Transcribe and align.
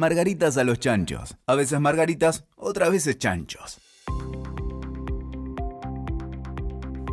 Margaritas 0.00 0.56
a 0.56 0.64
los 0.64 0.80
chanchos. 0.80 1.36
A 1.46 1.54
veces 1.54 1.78
margaritas, 1.78 2.46
otras 2.56 2.90
veces 2.90 3.18
chanchos. 3.18 3.80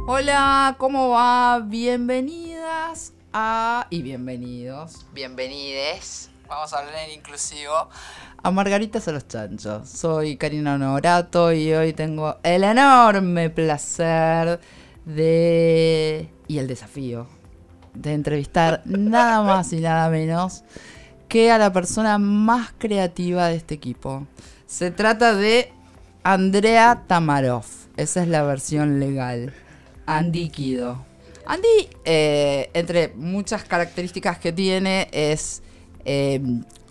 Hola, 0.08 0.74
¿cómo 0.78 1.10
va? 1.10 1.60
Bienvenidas 1.66 3.12
a... 3.34 3.88
y 3.90 4.04
bienvenidos, 4.04 5.06
bienvenides, 5.14 6.30
vamos 6.48 6.72
a 6.72 6.80
hablar 6.80 7.10
en 7.10 7.20
inclusivo, 7.20 7.90
a 8.42 8.52
Margaritas 8.52 9.06
a 9.10 9.12
los 9.12 9.28
Chanchos. 9.28 9.90
Soy 9.90 10.38
Karina 10.38 10.76
Honorato 10.76 11.52
y 11.52 11.74
hoy 11.74 11.92
tengo 11.92 12.38
el 12.42 12.64
enorme 12.64 13.50
placer 13.50 14.62
de... 15.04 16.32
y 16.48 16.58
el 16.58 16.68
desafío 16.68 17.28
de 17.94 18.14
entrevistar 18.14 18.82
nada 18.86 19.44
más 19.44 19.74
y 19.74 19.82
nada 19.82 20.10
menos 20.10 20.64
que 21.28 21.52
a 21.52 21.58
la 21.58 21.72
persona 21.72 22.18
más 22.18 22.72
creativa 22.78 23.48
de 23.48 23.56
este 23.56 23.76
equipo. 23.76 24.26
Se 24.66 24.92
trata 24.92 25.36
de 25.36 25.72
Andrea 26.24 27.04
Tamarov. 27.08 27.66
Esa 27.96 28.22
es 28.22 28.28
la 28.28 28.44
versión 28.44 29.00
legal. 29.00 29.54
Andy 30.06 30.50
Kido. 30.50 31.06
Andy, 31.46 31.90
eh, 32.04 32.70
entre 32.74 33.10
muchas 33.16 33.64
características 33.64 34.38
que 34.38 34.52
tiene, 34.52 35.08
es 35.12 35.64
eh, 36.04 36.42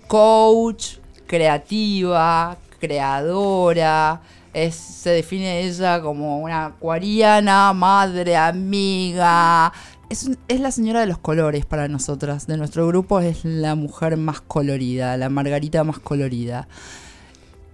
coach, 0.06 0.96
creativa, 1.26 2.56
creadora. 2.80 4.22
se 4.70 5.10
define 5.10 5.60
ella 5.60 6.00
como 6.00 6.38
una 6.38 6.66
acuariana, 6.66 7.72
madre, 7.74 8.36
amiga, 8.36 9.72
es, 10.08 10.60
la 10.60 10.70
señora 10.70 11.00
de 11.00 11.06
los 11.06 11.18
colores 11.18 11.66
para 11.66 11.88
nosotras. 11.88 12.46
De 12.46 12.56
nuestro 12.56 12.86
grupo 12.86 13.20
es 13.20 13.44
la 13.44 13.74
mujer 13.74 14.16
más 14.16 14.40
colorida, 14.40 15.16
la 15.16 15.28
margarita 15.28 15.84
más 15.84 15.98
colorida. 15.98 16.68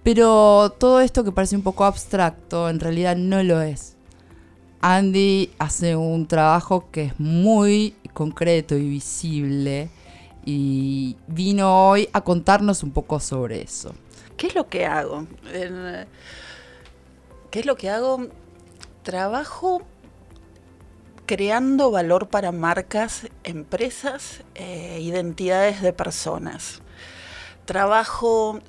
Pero 0.03 0.73
todo 0.77 0.99
esto 0.99 1.23
que 1.23 1.31
parece 1.31 1.55
un 1.55 1.61
poco 1.61 1.85
abstracto, 1.85 2.69
en 2.69 2.79
realidad 2.79 3.15
no 3.15 3.41
lo 3.43 3.61
es. 3.61 3.95
Andy 4.81 5.51
hace 5.59 5.95
un 5.95 6.27
trabajo 6.27 6.89
que 6.91 7.05
es 7.05 7.19
muy 7.19 7.95
concreto 8.13 8.75
y 8.75 8.89
visible 8.89 9.89
y 10.45 11.15
vino 11.27 11.89
hoy 11.89 12.09
a 12.11 12.21
contarnos 12.21 12.83
un 12.83 12.91
poco 12.91 13.19
sobre 13.21 13.61
eso. 13.61 13.93
¿Qué 14.35 14.47
es 14.47 14.55
lo 14.55 14.67
que 14.67 14.85
hago? 14.85 15.25
¿Qué 17.49 17.59
es 17.59 17.65
lo 17.65 17.77
que 17.77 17.89
hago? 17.89 18.27
Trabajo 19.03 19.83
creando 21.25 21.91
valor 21.91 22.27
para 22.27 22.51
marcas, 22.51 23.27
empresas, 23.43 24.43
e 24.55 24.99
identidades 25.01 25.81
de 25.81 25.93
personas. 25.93 26.81
Trabajo 27.65 28.59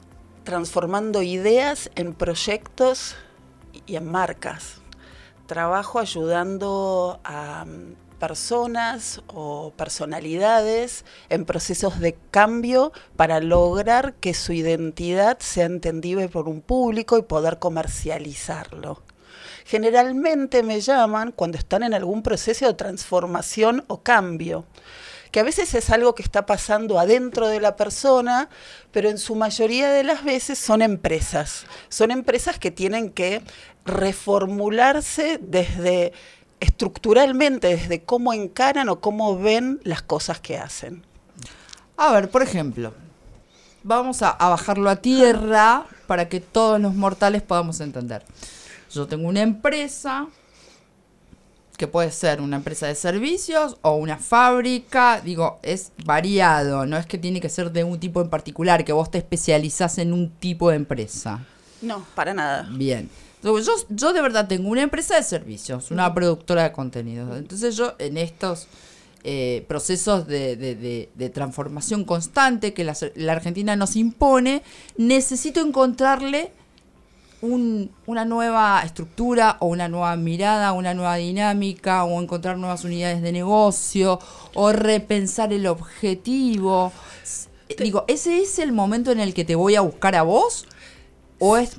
transformando 0.45 1.23
ideas 1.23 1.91
en 1.97 2.15
proyectos 2.15 3.17
y 3.87 3.97
en 3.97 4.11
marcas. 4.11 4.81
Trabajo 5.47 5.99
ayudando 5.99 7.21
a 7.25 7.65
mm, 7.65 8.19
personas 8.19 9.21
o 9.27 9.73
personalidades 9.77 11.05
en 11.29 11.45
procesos 11.45 11.99
de 11.99 12.17
cambio 12.31 12.93
para 13.17 13.41
lograr 13.41 14.15
que 14.15 14.33
su 14.33 14.53
identidad 14.53 15.39
sea 15.41 15.67
entendible 15.67 16.29
por 16.29 16.49
un 16.49 16.61
público 16.61 17.19
y 17.19 17.23
poder 17.23 17.59
comercializarlo 17.59 19.03
generalmente 19.65 20.63
me 20.63 20.81
llaman 20.81 21.33
cuando 21.33 21.59
están 21.59 21.83
en 21.83 21.95
algún 21.95 22.23
proceso 22.23 22.67
de 22.67 22.75
transformación 22.75 23.85
o 23.89 24.03
cambio 24.03 24.65
que 25.35 25.41
a 25.41 25.43
veces 25.43 25.75
es 25.75 25.91
algo 25.91 26.15
que 26.15 26.23
está 26.23 26.47
pasando 26.47 26.97
adentro 27.01 27.49
de 27.49 27.61
la 27.61 27.75
persona, 27.75 28.49
pero 28.93 29.09
en 29.09 29.19
su 29.19 29.35
mayoría 29.35 29.91
de 29.91 30.05
las 30.05 30.23
veces 30.23 30.61
son 30.61 30.81
empresas. 30.81 31.67
Son 31.89 32.13
empresas 32.13 32.61
que 32.61 32.71
tienen 32.71 33.11
que 33.11 33.43
reformularse 33.85 35.41
desde 35.43 36.13
estructuralmente, 36.61 37.67
desde 37.67 38.05
cómo 38.05 38.33
encaran 38.33 38.89
o 38.89 39.01
cómo 39.01 39.37
ven 39.37 39.81
las 39.83 40.03
cosas 40.03 40.39
que 40.39 40.57
hacen. 40.57 41.05
A 41.97 42.13
ver, 42.13 42.31
por 42.31 42.43
ejemplo, 42.43 42.95
vamos 43.83 44.23
a, 44.23 44.31
a 44.31 44.51
bajarlo 44.51 44.89
a 44.89 45.03
tierra 45.03 45.87
para 46.07 46.29
que 46.29 46.39
todos 46.39 46.81
los 46.81 46.95
mortales 46.95 47.43
podamos 47.43 47.81
entender. 47.81 48.25
Yo 48.95 49.07
tengo 49.07 49.29
una 49.29 49.43
empresa 49.43 50.29
que 51.77 51.89
puede 51.89 52.11
ser 52.13 52.41
una 52.41 52.57
empresa 52.57 52.87
de 52.87 52.95
servicios 52.95 53.77
o 53.83 53.97
una 53.97 54.17
fábrica, 54.19 55.21
digo, 55.21 55.59
es 55.63 55.93
variado, 56.05 56.87
no 56.87 56.97
es 56.97 57.07
que 57.07 57.19
tiene 57.19 57.41
que 57.41 57.49
ser 57.49 57.73
de 57.73 57.83
un 57.83 57.99
tipo 57.99 58.21
en 58.21 58.31
particular, 58.31 58.85
que 58.85 58.93
vos 58.93 59.11
te 59.11 59.19
especializás 59.19 59.99
en 59.99 60.13
un 60.13 60.31
tipo 60.31 60.71
de 60.71 60.77
empresa. 60.77 61.45
No, 61.83 62.05
para 62.15 62.33
nada. 62.33 62.69
Bien. 62.71 63.11
Yo, 63.43 63.59
yo 63.91 64.13
de 64.13 64.23
verdad 64.23 64.49
tengo 64.49 64.71
una 64.71 64.83
empresa 64.83 65.17
de 65.17 65.23
servicios, 65.23 65.91
una 65.91 66.15
productora 66.15 66.63
de 66.63 66.73
contenidos. 66.73 67.37
Entonces 67.37 67.77
yo 67.77 67.95
en 67.99 68.17
estos 68.17 68.69
eh, 69.27 69.65
procesos 69.69 70.27
de, 70.27 71.31
transformación 71.33 72.05
constante 72.05 72.73
que 72.73 72.85
la 72.85 73.33
Argentina 73.33 73.75
nos 73.75 73.97
impone, 73.97 74.63
necesito 74.97 75.61
encontrarle 75.61 76.53
una 77.45 78.25
nueva 78.25 78.83
estructura 78.85 79.57
o 79.61 79.67
una 79.67 79.89
nueva 79.89 80.17
mirada, 80.17 80.73
una 80.73 80.95
nueva 80.95 81.17
dinámica 81.17 82.05
o 82.05 82.21
encontrar 82.21 82.57
nuevas 82.57 82.85
unidades 82.85 83.23
de 83.23 83.33
negocio 83.33 84.19
o 84.55 84.73
repensar 84.73 85.53
el 85.53 85.67
objetivo. 85.67 86.93
Digo, 87.79 88.05
¿ese 88.09 88.41
es 88.41 88.59
el 88.59 88.73
momento 88.73 89.13
en 89.13 89.21
el 89.21 89.35
que 89.35 89.45
te 89.45 89.55
voy 89.55 89.75
a 89.77 89.81
buscar 89.81 90.15
a 90.15 90.23
vos 90.23 90.67
o 91.39 91.57
es 91.57 91.79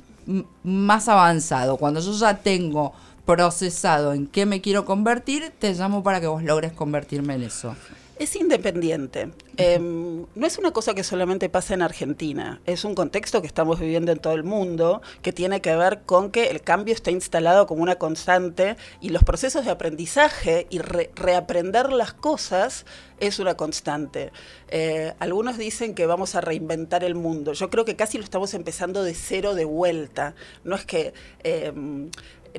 más 0.62 1.08
avanzado? 1.08 1.76
Cuando 1.76 2.00
yo 2.00 2.12
ya 2.12 2.38
tengo 2.38 2.92
procesado 3.24 4.12
en 4.12 4.26
qué 4.28 4.46
me 4.46 4.60
quiero 4.60 4.84
convertir, 4.84 5.52
te 5.58 5.74
llamo 5.74 6.02
para 6.02 6.20
que 6.20 6.28
vos 6.28 6.42
logres 6.42 6.72
convertirme 6.72 7.34
en 7.34 7.42
eso. 7.42 7.74
Es 8.18 8.34
independiente. 8.34 9.30
Em, 9.58 10.24
no 10.34 10.46
es 10.46 10.56
una 10.56 10.72
cosa 10.72 10.94
que 10.94 11.04
solamente 11.04 11.50
pasa 11.50 11.74
en 11.74 11.82
Argentina, 11.82 12.62
es 12.64 12.84
un 12.86 12.94
contexto 12.94 13.42
que 13.42 13.46
estamos 13.46 13.78
viviendo 13.78 14.10
en 14.10 14.18
todo 14.18 14.32
el 14.32 14.42
mundo, 14.42 15.02
que 15.20 15.34
tiene 15.34 15.60
que 15.60 15.76
ver 15.76 16.00
con 16.06 16.30
que 16.30 16.48
el 16.48 16.62
cambio 16.62 16.94
está 16.94 17.10
instalado 17.10 17.66
como 17.66 17.82
una 17.82 17.96
constante 17.96 18.78
y 19.02 19.10
los 19.10 19.22
procesos 19.22 19.66
de 19.66 19.70
aprendizaje 19.70 20.66
y 20.70 20.78
reaprender 20.78 21.92
las 21.92 22.14
cosas 22.14 22.86
es 23.20 23.38
una 23.38 23.54
constante. 23.54 24.32
Eh, 24.68 25.12
algunos 25.18 25.58
dicen 25.58 25.94
que 25.94 26.06
vamos 26.06 26.34
a 26.36 26.40
reinventar 26.40 27.04
el 27.04 27.16
mundo. 27.16 27.52
Yo 27.52 27.68
creo 27.68 27.84
que 27.84 27.96
casi 27.96 28.16
lo 28.16 28.24
estamos 28.24 28.54
empezando 28.54 29.02
de 29.02 29.14
cero 29.14 29.54
de 29.54 29.66
vuelta. 29.66 30.34
No 30.64 30.74
es 30.74 30.86
que 30.86 31.12
em, 31.44 32.10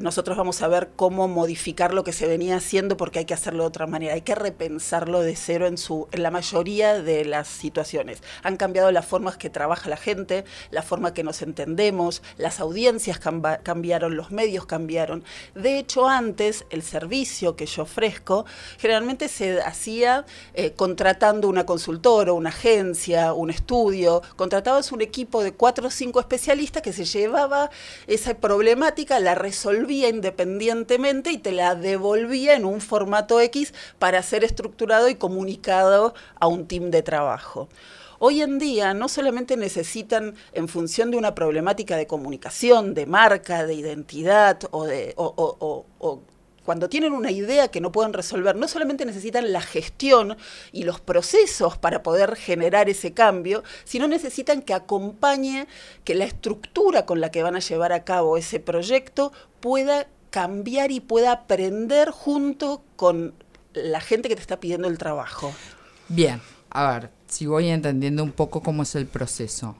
nosotros 0.02 0.38
vamos 0.38 0.62
a 0.62 0.68
ver 0.68 0.90
cómo 0.96 1.28
modificar 1.28 1.94
lo 1.94 2.03
que 2.03 2.13
se 2.13 2.28
venía 2.28 2.58
haciendo 2.58 2.97
porque 2.97 3.19
hay 3.19 3.25
que 3.25 3.34
hacerlo 3.34 3.63
de 3.63 3.68
otra 3.68 3.88
manera, 3.88 4.13
hay 4.13 4.22
que 4.22 4.35
repensarlo 4.35 5.22
de 5.22 5.35
cero 5.35 5.68
en, 5.68 5.78
su, 5.78 6.08
en 6.12 6.24
la 6.24 6.31
mayoría 6.31 7.02
de 7.02 7.25
las 7.25 7.47
situaciones. 7.47 8.22
Han 8.44 8.57
cambiado 8.57 8.91
las 8.91 9.06
formas 9.06 9.38
que 9.38 9.50
trabaja 9.50 9.90
la 9.90 9.97
gente, 9.97 10.46
la 10.72 10.84
forma 10.84 11.13
que 11.13 11.24
nos 11.24 11.41
entendemos, 11.41 12.22
las 12.38 12.59
audiencias 12.59 13.19
cambiaron, 13.19 14.16
los 14.16 14.31
medios 14.31 14.66
cambiaron. 14.66 15.24
De 15.56 15.80
hecho, 15.80 16.07
antes 16.07 16.66
el 16.69 16.84
servicio 16.84 17.56
que 17.56 17.66
yo 17.66 17.84
ofrezco 17.84 18.46
generalmente 18.78 19.28
se 19.28 19.62
hacía 19.62 20.25
eh, 20.53 20.74
contratando 20.74 21.47
una 21.47 21.66
consultora, 21.66 22.34
una 22.34 22.50
agencia, 22.50 23.34
un 23.34 23.50
estudio, 23.50 24.22
contratabas 24.36 24.91
un 24.91 25.02
equipo 25.02 25.44
de 25.44 25.53
cuatro 25.53 25.88
o 25.88 25.91
cinco 25.91 26.19
especialistas 26.19 26.81
que 26.81 26.94
se 26.94 27.06
llevaba 27.06 27.69
esa 28.07 28.36
problemática, 28.36 29.19
la 29.19 29.36
resolvía 29.36 29.87
independientemente 29.92 31.31
y 31.31 31.38
te 31.38 31.52
la 31.52 31.75
devolvía 31.75 32.56
en 32.56 32.66
un 32.66 32.81
formato 32.81 33.40
X 33.40 33.74
para 34.00 34.22
ser 34.24 34.44
estructurado 34.44 35.09
y 35.09 35.16
comunicado 35.16 36.14
a 36.40 36.48
un 36.48 36.68
team 36.68 36.92
de 36.92 37.03
trabajo. 37.03 37.70
Hoy 38.20 38.42
en 38.42 38.58
día 38.58 38.96
no 38.96 39.09
solamente 39.09 39.58
necesitan, 39.58 40.34
en 40.54 40.68
función 40.68 41.12
de 41.12 41.18
una 41.18 41.36
problemática 41.36 41.98
de 41.98 42.07
comunicación, 42.07 42.95
de 42.95 43.06
marca, 43.06 43.66
de 43.66 43.75
identidad 43.75 44.60
o 44.72 44.86
de 44.86 45.13
cuando 46.68 46.90
tienen 46.90 47.14
una 47.14 47.31
idea 47.31 47.69
que 47.69 47.80
no 47.80 47.94
pueden 47.94 48.12
resolver, 48.12 48.58
no 48.58 48.68
solamente 48.68 49.06
necesitan 49.06 49.54
la 49.54 49.62
gestión 49.62 50.36
y 50.74 50.84
los 50.84 51.00
procesos 51.00 51.78
para 51.78 52.04
poder 52.04 52.36
generar 52.36 52.90
ese 52.90 53.14
cambio, 53.14 53.64
sino 53.86 54.06
necesitan 54.10 54.62
que 54.62 54.74
acompañe, 54.74 55.66
que 56.04 56.14
la 56.14 56.25
estructura 56.25 57.06
con 57.06 57.22
la 57.22 57.31
que 57.31 57.42
van 57.42 57.56
a 57.56 57.60
llevar 57.60 57.94
a 57.94 58.04
cabo 58.04 58.36
ese 58.36 58.60
proyecto 58.60 59.31
pueda 59.62 60.08
cambiar 60.30 60.92
y 60.92 61.00
pueda 61.00 61.31
aprender 61.31 62.10
junto 62.12 62.84
con 62.98 63.34
la 63.72 64.02
gente 64.02 64.28
que 64.28 64.36
te 64.36 64.42
está 64.42 64.60
pidiendo 64.60 64.90
el 64.90 64.98
trabajo. 64.98 65.54
Bien, 66.10 66.42
a 66.70 66.92
ver, 66.92 67.12
si 67.28 67.46
voy 67.46 67.70
entendiendo 67.70 68.25
un 68.25 68.34
poco 68.34 68.62
cómo 68.62 68.84
es 68.84 68.94
el 68.96 69.08
proceso 69.08 69.78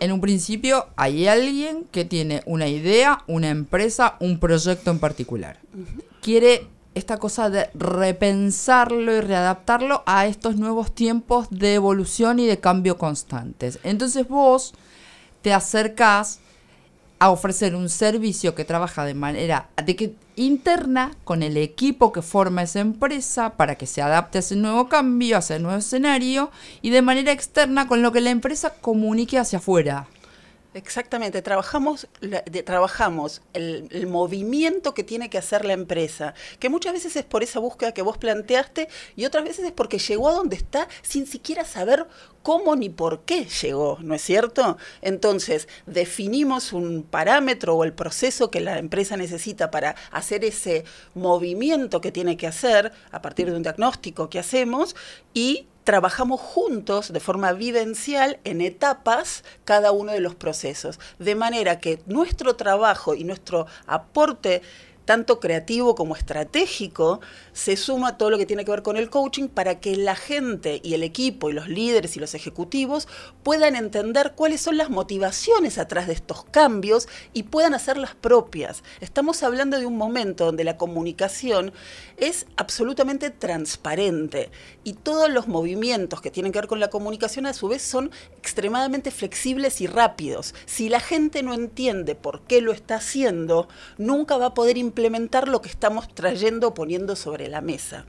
en 0.00 0.12
un 0.12 0.20
principio 0.20 0.86
hay 0.96 1.26
alguien 1.28 1.84
que 1.90 2.04
tiene 2.04 2.42
una 2.46 2.68
idea, 2.68 3.22
una 3.26 3.50
empresa, 3.50 4.16
un 4.20 4.38
proyecto 4.38 4.90
en 4.90 4.98
particular. 4.98 5.58
Quiere 6.20 6.66
esta 6.94 7.18
cosa 7.18 7.50
de 7.50 7.70
repensarlo 7.74 9.14
y 9.14 9.20
readaptarlo 9.20 10.02
a 10.06 10.26
estos 10.26 10.56
nuevos 10.56 10.94
tiempos 10.94 11.48
de 11.50 11.74
evolución 11.74 12.38
y 12.38 12.46
de 12.46 12.60
cambio 12.60 12.98
constantes. 12.98 13.78
Entonces 13.82 14.28
vos 14.28 14.74
te 15.42 15.52
acercás 15.52 16.40
a 17.18 17.30
ofrecer 17.30 17.74
un 17.74 17.88
servicio 17.88 18.54
que 18.54 18.64
trabaja 18.64 19.04
de 19.04 19.14
manera 19.14 19.68
de 19.84 19.96
que, 19.96 20.14
interna 20.36 21.12
con 21.24 21.42
el 21.42 21.56
equipo 21.56 22.12
que 22.12 22.22
forma 22.22 22.62
esa 22.62 22.80
empresa 22.80 23.50
para 23.56 23.76
que 23.76 23.86
se 23.86 24.02
adapte 24.02 24.38
a 24.38 24.40
ese 24.40 24.56
nuevo 24.56 24.88
cambio, 24.88 25.36
a 25.36 25.40
ese 25.40 25.58
nuevo 25.58 25.78
escenario, 25.78 26.50
y 26.82 26.90
de 26.90 27.02
manera 27.02 27.32
externa 27.32 27.86
con 27.86 28.02
lo 28.02 28.12
que 28.12 28.20
la 28.20 28.30
empresa 28.30 28.74
comunique 28.80 29.38
hacia 29.38 29.58
afuera. 29.58 30.06
Exactamente, 30.74 31.40
trabajamos, 31.40 32.08
trabajamos 32.64 33.42
el, 33.52 33.86
el, 33.92 34.08
movimiento 34.08 34.92
que 34.92 35.04
tiene 35.04 35.30
que 35.30 35.38
hacer 35.38 35.64
la 35.64 35.72
empresa, 35.72 36.34
que 36.58 36.68
muchas 36.68 36.92
veces 36.94 37.14
es 37.14 37.24
por 37.24 37.44
esa 37.44 37.60
búsqueda 37.60 37.94
que 37.94 38.02
vos 38.02 38.18
planteaste 38.18 38.88
y 39.14 39.24
otras 39.24 39.44
veces 39.44 39.66
es 39.66 39.70
porque 39.70 39.98
llegó 40.00 40.28
a 40.28 40.32
donde 40.32 40.56
está 40.56 40.88
sin 41.02 41.28
siquiera 41.28 41.64
saber 41.64 42.08
cómo 42.42 42.74
ni 42.74 42.88
por 42.88 43.22
qué 43.22 43.44
llegó, 43.44 43.98
¿no 44.02 44.16
es 44.16 44.22
cierto? 44.22 44.76
Entonces, 45.00 45.68
definimos 45.86 46.72
un 46.72 47.04
parámetro 47.04 47.76
o 47.76 47.84
el 47.84 47.92
proceso 47.92 48.50
que 48.50 48.60
la 48.60 48.78
empresa 48.78 49.16
necesita 49.16 49.70
para 49.70 49.94
hacer 50.10 50.44
ese 50.44 50.84
movimiento 51.14 52.00
que 52.00 52.10
tiene 52.10 52.36
que 52.36 52.48
hacer 52.48 52.92
a 53.12 53.22
partir 53.22 53.48
de 53.48 53.56
un 53.56 53.62
diagnóstico 53.62 54.28
que 54.28 54.40
hacemos 54.40 54.96
y 55.32 55.68
trabajamos 55.84 56.40
juntos 56.40 57.12
de 57.12 57.20
forma 57.20 57.52
vivencial 57.52 58.40
en 58.44 58.60
etapas 58.60 59.44
cada 59.64 59.92
uno 59.92 60.12
de 60.12 60.20
los 60.20 60.34
procesos, 60.34 60.98
de 61.18 61.34
manera 61.34 61.78
que 61.78 62.00
nuestro 62.06 62.56
trabajo 62.56 63.14
y 63.14 63.24
nuestro 63.24 63.66
aporte 63.86 64.62
tanto 65.04 65.38
creativo 65.38 65.94
como 65.94 66.16
estratégico, 66.16 67.20
se 67.54 67.76
suma 67.76 68.18
todo 68.18 68.30
lo 68.30 68.36
que 68.36 68.46
tiene 68.46 68.64
que 68.64 68.72
ver 68.72 68.82
con 68.82 68.96
el 68.96 69.08
coaching 69.08 69.48
para 69.48 69.80
que 69.80 69.96
la 69.96 70.16
gente 70.16 70.80
y 70.82 70.94
el 70.94 71.02
equipo 71.02 71.48
y 71.48 71.54
los 71.54 71.68
líderes 71.68 72.16
y 72.16 72.20
los 72.20 72.34
ejecutivos 72.34 73.08
puedan 73.42 73.76
entender 73.76 74.32
cuáles 74.36 74.60
son 74.60 74.76
las 74.76 74.90
motivaciones 74.90 75.78
atrás 75.78 76.08
de 76.08 76.12
estos 76.12 76.44
cambios 76.44 77.08
y 77.32 77.44
puedan 77.44 77.72
hacerlas 77.72 78.14
propias. 78.16 78.82
Estamos 79.00 79.42
hablando 79.42 79.78
de 79.78 79.86
un 79.86 79.96
momento 79.96 80.46
donde 80.46 80.64
la 80.64 80.76
comunicación 80.76 81.72
es 82.16 82.46
absolutamente 82.56 83.30
transparente 83.30 84.50
y 84.82 84.94
todos 84.94 85.30
los 85.30 85.46
movimientos 85.46 86.20
que 86.20 86.32
tienen 86.32 86.52
que 86.52 86.58
ver 86.58 86.68
con 86.68 86.80
la 86.80 86.90
comunicación 86.90 87.46
a 87.46 87.54
su 87.54 87.68
vez 87.68 87.82
son 87.82 88.10
extremadamente 88.36 89.12
flexibles 89.12 89.80
y 89.80 89.86
rápidos. 89.86 90.54
Si 90.66 90.88
la 90.88 91.00
gente 91.00 91.44
no 91.44 91.54
entiende 91.54 92.16
por 92.16 92.42
qué 92.42 92.60
lo 92.60 92.72
está 92.72 92.96
haciendo, 92.96 93.68
nunca 93.96 94.36
va 94.36 94.46
a 94.46 94.54
poder 94.54 94.76
implementar 94.76 95.46
lo 95.46 95.62
que 95.62 95.68
estamos 95.68 96.12
trayendo 96.12 96.68
o 96.68 96.74
poniendo 96.74 97.14
sobre 97.14 97.43
la 97.48 97.60
mesa. 97.60 98.06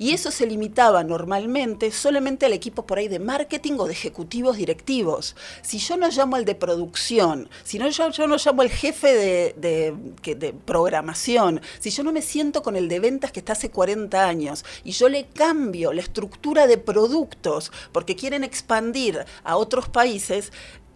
Y 0.00 0.14
eso 0.14 0.30
se 0.30 0.46
limitaba 0.46 1.04
normalmente 1.04 1.92
solamente 1.92 2.46
al 2.46 2.54
equipo 2.54 2.86
por 2.86 2.96
ahí 2.96 3.06
de 3.06 3.18
marketing 3.18 3.74
o 3.78 3.84
de 3.84 3.92
ejecutivos 3.92 4.56
directivos. 4.56 5.36
Si 5.60 5.76
yo 5.78 5.98
no 5.98 6.08
llamo 6.08 6.36
al 6.36 6.46
de 6.46 6.54
producción, 6.54 7.50
si 7.64 7.78
no, 7.78 7.86
yo, 7.90 8.08
no 8.26 8.36
llamo 8.42 8.62
al 8.62 8.70
jefe 8.70 9.14
de, 9.14 9.54
de, 9.58 10.34
de, 10.36 10.52
programación, 10.54 11.60
si 11.80 11.90
yo 11.90 12.02
no 12.02 12.12
me 12.12 12.22
siento 12.22 12.62
con 12.62 12.76
el 12.76 12.88
de 12.88 12.98
ventas 12.98 13.30
que 13.30 13.40
está 13.40 13.52
hace 13.52 13.68
40 13.68 14.26
años 14.26 14.64
y 14.84 14.92
yo 14.92 15.10
le 15.10 15.26
cambio 15.26 15.92
la 15.92 16.00
estructura 16.00 16.66
de 16.66 16.78
productos 16.78 17.70
porque 17.92 18.16
quieren 18.16 18.42
expandir 18.42 19.26
a 19.44 19.58
otros 19.58 19.90
países, 19.90 20.50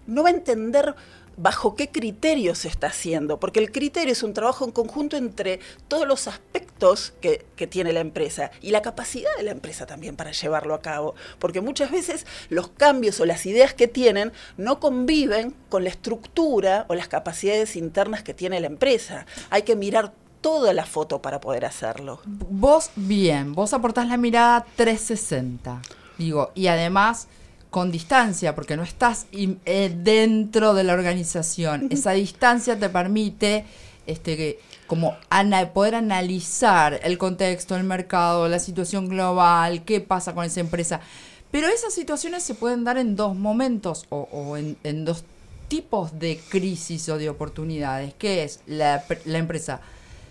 no 0.06 0.22
va 0.22 0.30
a 0.30 0.32
entender 0.32 0.94
bajo 1.36 1.74
qué 1.74 1.88
criterio 1.88 2.54
se 2.54 2.68
está 2.68 2.88
haciendo, 2.88 3.40
porque 3.40 3.60
el 3.60 3.72
criterio 3.72 4.12
es 4.12 4.22
un 4.22 4.34
trabajo 4.34 4.64
en 4.64 4.70
conjunto 4.70 5.16
entre 5.16 5.60
todos 5.88 6.06
los 6.06 6.28
aspectos 6.28 7.14
que, 7.20 7.44
tiene 7.64 7.94
la 7.94 8.00
empresa 8.00 8.50
y 8.60 8.72
la 8.72 8.82
capacidad 8.82 9.30
de 9.38 9.42
la 9.42 9.50
empresa 9.50 9.86
también 9.86 10.16
para 10.16 10.32
llevarlo 10.32 10.74
a 10.74 10.82
cabo, 10.82 11.14
porque 11.38 11.62
muchas 11.62 11.90
veces 11.90 12.26
los 12.50 12.68
cambios 12.68 13.18
o 13.20 13.24
las 13.24 13.46
ideas 13.46 13.72
que 13.72 13.88
tienen 13.88 14.32
no 14.58 14.80
conviven 14.80 15.54
con 15.70 15.84
la 15.84 15.88
estructura 15.88 16.84
o 16.88 16.94
las 16.94 17.08
capacidades 17.08 17.76
internas 17.76 18.22
que 18.22 18.34
tiene 18.34 18.60
la 18.60 18.66
empresa. 18.66 19.24
Hay 19.48 19.62
que 19.62 19.76
mirar 19.76 20.12
toda 20.42 20.74
la 20.74 20.84
foto 20.84 21.22
para 21.22 21.40
poder 21.40 21.64
hacerlo. 21.64 22.20
Vos 22.26 22.90
bien, 22.96 23.54
vos 23.54 23.72
aportás 23.72 24.06
la 24.08 24.18
mirada 24.18 24.66
360, 24.76 25.80
digo, 26.18 26.52
y 26.54 26.66
además 26.66 27.28
con 27.74 27.90
distancia, 27.90 28.54
porque 28.54 28.76
no 28.76 28.84
estás 28.84 29.26
eh, 29.32 29.92
dentro 29.92 30.74
de 30.74 30.84
la 30.84 30.92
organización. 30.92 31.88
Esa 31.90 32.12
distancia 32.12 32.78
te 32.78 32.88
permite 32.88 33.64
este, 34.06 34.60
como 34.86 35.16
ana 35.28 35.72
poder 35.72 35.96
analizar 35.96 37.00
el 37.02 37.18
contexto, 37.18 37.74
el 37.74 37.82
mercado, 37.82 38.46
la 38.46 38.60
situación 38.60 39.08
global, 39.08 39.82
qué 39.82 40.00
pasa 40.00 40.36
con 40.36 40.44
esa 40.44 40.60
empresa. 40.60 41.00
Pero 41.50 41.66
esas 41.66 41.92
situaciones 41.92 42.44
se 42.44 42.54
pueden 42.54 42.84
dar 42.84 42.96
en 42.96 43.16
dos 43.16 43.34
momentos 43.34 44.06
o, 44.08 44.28
o 44.30 44.56
en, 44.56 44.76
en, 44.84 45.04
dos 45.04 45.24
tipos 45.66 46.16
de 46.20 46.40
crisis 46.48 47.08
o 47.08 47.18
de 47.18 47.28
oportunidades, 47.28 48.14
que 48.14 48.44
es 48.44 48.60
la, 48.68 49.02
la 49.24 49.38
empresa 49.38 49.80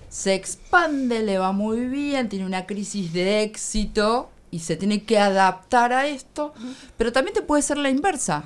se 0.07 0.33
expande, 0.33 1.23
le 1.23 1.39
va 1.39 1.51
muy 1.51 1.87
bien, 1.87 2.29
tiene 2.29 2.45
una 2.45 2.65
crisis 2.65 3.11
de 3.11 3.43
éxito, 3.43 4.29
y 4.53 4.59
se 4.59 4.75
tiene 4.75 5.03
que 5.03 5.17
adaptar 5.17 5.93
a 5.93 6.05
esto, 6.05 6.53
pero 6.95 7.11
también 7.11 7.33
te 7.33 7.41
puede 7.41 7.63
ser 7.63 7.79
la 7.79 7.89
inversa. 7.89 8.43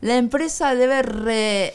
La 0.00 0.16
empresa 0.16 0.74
debe, 0.74 1.02
re, 1.02 1.74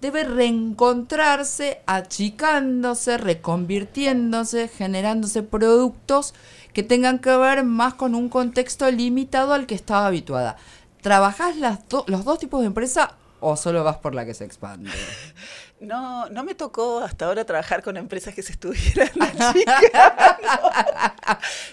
debe 0.00 0.24
reencontrarse, 0.24 1.82
achicándose, 1.84 3.18
reconvirtiéndose, 3.18 4.68
generándose 4.68 5.42
productos 5.42 6.32
que 6.72 6.82
tengan 6.82 7.18
que 7.18 7.36
ver 7.36 7.64
más 7.64 7.92
con 7.92 8.14
un 8.14 8.30
contexto 8.30 8.90
limitado 8.90 9.52
al 9.52 9.66
que 9.66 9.74
estaba 9.74 10.06
habituada. 10.06 10.56
¿Trabajás 11.02 11.58
las 11.58 11.80
los 12.06 12.24
dos 12.24 12.38
tipos 12.38 12.60
de 12.60 12.68
empresa 12.68 13.16
o 13.40 13.58
solo 13.58 13.84
vas 13.84 13.98
por 13.98 14.14
la 14.14 14.24
que 14.24 14.32
se 14.32 14.46
expande? 14.46 14.90
No, 15.82 16.28
no 16.28 16.44
me 16.44 16.54
tocó 16.54 17.00
hasta 17.00 17.26
ahora 17.26 17.44
trabajar 17.44 17.82
con 17.82 17.96
empresas 17.96 18.34
que 18.34 18.44
se 18.44 18.52
estuvieran 18.52 19.10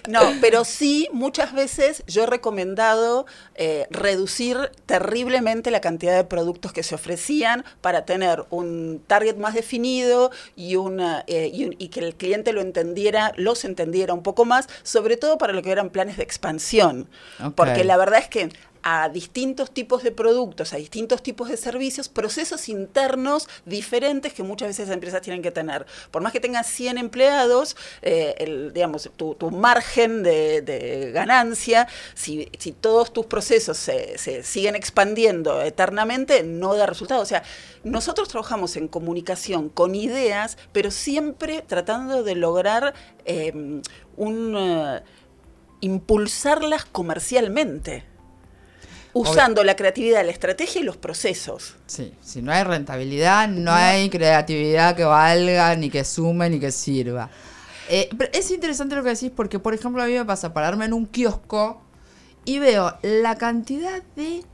no, 0.08 0.20
pero 0.40 0.64
sí, 0.64 1.08
muchas 1.12 1.52
veces 1.52 2.02
yo 2.08 2.24
he 2.24 2.26
recomendado 2.26 3.26
eh, 3.54 3.86
reducir 3.90 4.72
terriblemente 4.86 5.70
la 5.70 5.80
cantidad 5.80 6.16
de 6.16 6.24
productos 6.24 6.72
que 6.72 6.82
se 6.82 6.96
ofrecían 6.96 7.64
para 7.80 8.04
tener 8.04 8.46
un 8.50 9.00
target 9.06 9.36
más 9.36 9.54
definido 9.54 10.32
y, 10.56 10.74
una, 10.74 11.22
eh, 11.28 11.48
y, 11.52 11.76
y, 11.78 11.88
que 11.88 12.00
el 12.00 12.16
cliente 12.16 12.52
lo 12.52 12.62
entendiera, 12.62 13.32
los 13.36 13.64
entendiera 13.64 14.12
un 14.12 14.24
poco 14.24 14.44
más, 14.44 14.68
sobre 14.82 15.18
todo 15.18 15.38
para 15.38 15.52
lo 15.52 15.62
que 15.62 15.70
eran 15.70 15.90
planes 15.90 16.16
de 16.16 16.24
expansión. 16.24 17.08
Okay. 17.38 17.52
Porque 17.54 17.84
la 17.84 17.96
verdad 17.96 18.18
es 18.18 18.28
que 18.28 18.48
a 18.82 19.08
distintos 19.08 19.72
tipos 19.72 20.02
de 20.02 20.12
productos, 20.12 20.72
a 20.72 20.76
distintos 20.76 21.22
tipos 21.22 21.48
de 21.48 21.56
servicios, 21.56 22.08
procesos 22.08 22.68
internos 22.68 23.48
diferentes 23.64 24.32
que 24.32 24.42
muchas 24.42 24.68
veces 24.68 24.88
las 24.88 24.94
empresas 24.94 25.22
tienen 25.22 25.42
que 25.42 25.50
tener. 25.50 25.86
Por 26.10 26.22
más 26.22 26.32
que 26.32 26.40
tengan 26.40 26.64
100 26.64 26.98
empleados, 26.98 27.76
eh, 28.02 28.70
digamos, 28.72 29.10
tu, 29.16 29.50
margen 29.50 30.22
de, 30.22 31.10
ganancia, 31.12 31.88
si, 32.14 32.46
todos 32.80 33.12
tus 33.12 33.26
procesos 33.26 33.76
se, 33.76 34.42
siguen 34.42 34.76
expandiendo 34.76 35.60
eternamente, 35.62 36.42
no 36.42 36.74
da 36.74 36.86
resultado. 36.86 37.22
O 37.22 37.26
sea, 37.26 37.42
nosotros 37.84 38.28
trabajamos 38.28 38.76
en 38.76 38.88
comunicación 38.88 39.68
con 39.68 39.94
ideas, 39.94 40.56
pero 40.72 40.90
siempre 40.90 41.62
tratando 41.66 42.22
de 42.22 42.34
lograr 42.34 42.94
eh, 43.24 43.52
un... 44.16 44.56
Uh, 44.56 45.00
impulsarlas 45.82 46.84
comercialmente 46.84 48.04
usando 49.12 49.60
Obvio. 49.60 49.66
la 49.66 49.76
creatividad, 49.76 50.24
la 50.24 50.32
estrategia 50.32 50.80
y 50.80 50.84
los 50.84 50.96
procesos. 50.96 51.76
Sí, 51.86 52.12
si 52.22 52.42
no 52.42 52.52
hay 52.52 52.64
rentabilidad, 52.64 53.48
no, 53.48 53.60
no. 53.62 53.72
hay 53.72 54.08
creatividad 54.10 54.96
que 54.96 55.04
valga, 55.04 55.74
ni 55.76 55.90
que 55.90 56.04
sume, 56.04 56.50
ni 56.50 56.60
que 56.60 56.72
sirva. 56.72 57.30
Eh, 57.88 58.08
pero 58.16 58.30
es 58.32 58.50
interesante 58.50 58.94
lo 58.94 59.02
que 59.02 59.10
decís 59.10 59.32
porque, 59.34 59.58
por 59.58 59.74
ejemplo, 59.74 60.02
a 60.02 60.06
mí 60.06 60.12
me 60.12 60.24
pasa 60.24 60.54
pararme 60.54 60.84
en 60.84 60.92
un 60.92 61.06
kiosco 61.06 61.82
y 62.44 62.58
veo 62.58 62.96
la 63.02 63.36
cantidad 63.36 64.02
de 64.14 64.44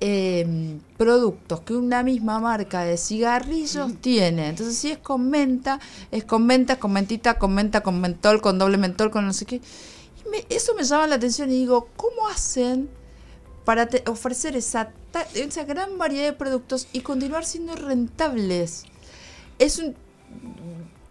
eh, 0.00 0.78
productos 0.96 1.60
que 1.60 1.74
una 1.74 2.02
misma 2.02 2.40
marca 2.40 2.82
de 2.82 2.96
cigarrillos 2.96 3.88
mm. 3.88 3.96
tiene. 3.96 4.48
Entonces, 4.48 4.76
si 4.76 4.90
es 4.90 4.98
con 4.98 5.30
menta, 5.30 5.80
es 6.10 6.24
con 6.24 6.44
menta, 6.44 6.74
es 6.74 6.78
con 6.78 6.92
mentita, 6.92 7.38
con 7.38 7.54
menta, 7.54 7.82
con 7.82 8.00
mentol, 8.00 8.40
con 8.40 8.58
doble 8.58 8.76
mentol, 8.78 9.10
con 9.10 9.24
no 9.24 9.32
sé 9.32 9.46
qué. 9.46 9.56
Y 9.56 10.28
me, 10.28 10.44
eso 10.50 10.74
me 10.74 10.82
llama 10.82 11.06
la 11.06 11.14
atención 11.14 11.50
y 11.50 11.54
digo, 11.54 11.88
¿cómo 11.96 12.28
hacen? 12.28 12.90
Para 13.64 13.88
ofrecer 14.06 14.56
esa, 14.56 14.90
esa 15.34 15.64
gran 15.64 15.98
variedad 15.98 16.24
de 16.24 16.32
productos 16.32 16.88
y 16.92 17.00
continuar 17.00 17.44
siendo 17.44 17.74
rentables. 17.74 18.84
Es 19.58 19.78
un 19.78 19.94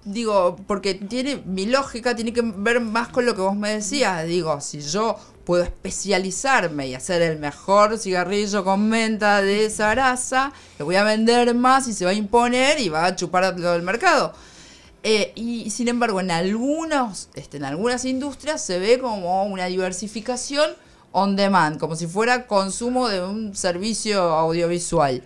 digo, 0.03 0.57
porque 0.67 0.95
tiene 0.95 1.43
mi 1.45 1.65
lógica 1.65 2.15
tiene 2.15 2.33
que 2.33 2.41
ver 2.43 2.79
más 2.79 3.09
con 3.09 3.25
lo 3.25 3.35
que 3.35 3.41
vos 3.41 3.55
me 3.55 3.69
decías. 3.69 4.25
Digo, 4.25 4.59
si 4.61 4.81
yo 4.81 5.17
puedo 5.45 5.63
especializarme 5.63 6.87
y 6.87 6.95
hacer 6.95 7.21
el 7.21 7.39
mejor 7.39 7.97
cigarrillo 7.97 8.63
con 8.63 8.89
menta 8.89 9.41
de 9.41 9.65
esa 9.65 9.93
raza, 9.95 10.53
lo 10.79 10.85
voy 10.85 10.95
a 10.95 11.03
vender 11.03 11.53
más 11.55 11.87
y 11.87 11.93
se 11.93 12.05
va 12.05 12.11
a 12.11 12.15
imponer 12.15 12.79
y 12.79 12.89
va 12.89 13.05
a 13.05 13.15
chupar 13.15 13.55
todo 13.55 13.75
el 13.75 13.81
mercado. 13.81 14.33
Eh, 15.03 15.31
y 15.35 15.69
sin 15.71 15.87
embargo, 15.87 16.19
en 16.19 16.29
algunos, 16.29 17.29
este, 17.33 17.57
en 17.57 17.65
algunas 17.65 18.05
industrias 18.05 18.63
se 18.63 18.77
ve 18.77 18.99
como 18.99 19.45
una 19.45 19.65
diversificación 19.65 20.69
on 21.11 21.35
demand, 21.35 21.79
como 21.79 21.95
si 21.95 22.07
fuera 22.07 22.47
consumo 22.47 23.07
de 23.07 23.21
un 23.21 23.55
servicio 23.55 24.21
audiovisual. 24.21 25.23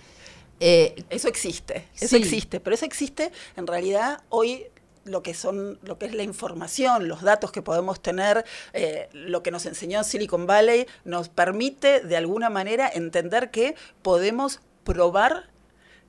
Eh, 0.59 1.03
eso 1.09 1.27
existe, 1.27 1.87
eso 1.99 2.15
existe, 2.15 2.59
pero 2.59 2.75
eso 2.75 2.85
existe 2.85 3.31
en 3.57 3.67
realidad 3.67 4.23
hoy 4.29 4.67
lo 5.03 5.21
que 5.21 5.33
son, 5.33 5.79
lo 5.83 5.97
que 5.97 6.07
es 6.07 6.13
la 6.13 6.23
información, 6.23 7.07
los 7.07 7.21
datos 7.21 7.51
que 7.51 7.61
podemos 7.61 8.01
tener, 8.01 8.43
eh, 8.73 9.07
lo 9.13 9.43
que 9.43 9.51
nos 9.51 9.65
enseñó 9.65 10.03
Silicon 10.03 10.47
Valley, 10.47 10.87
nos 11.03 11.29
permite 11.29 11.99
de 11.99 12.17
alguna 12.17 12.49
manera 12.49 12.89
entender 12.91 13.51
que 13.51 13.75
podemos 14.01 14.61
probar 14.83 15.49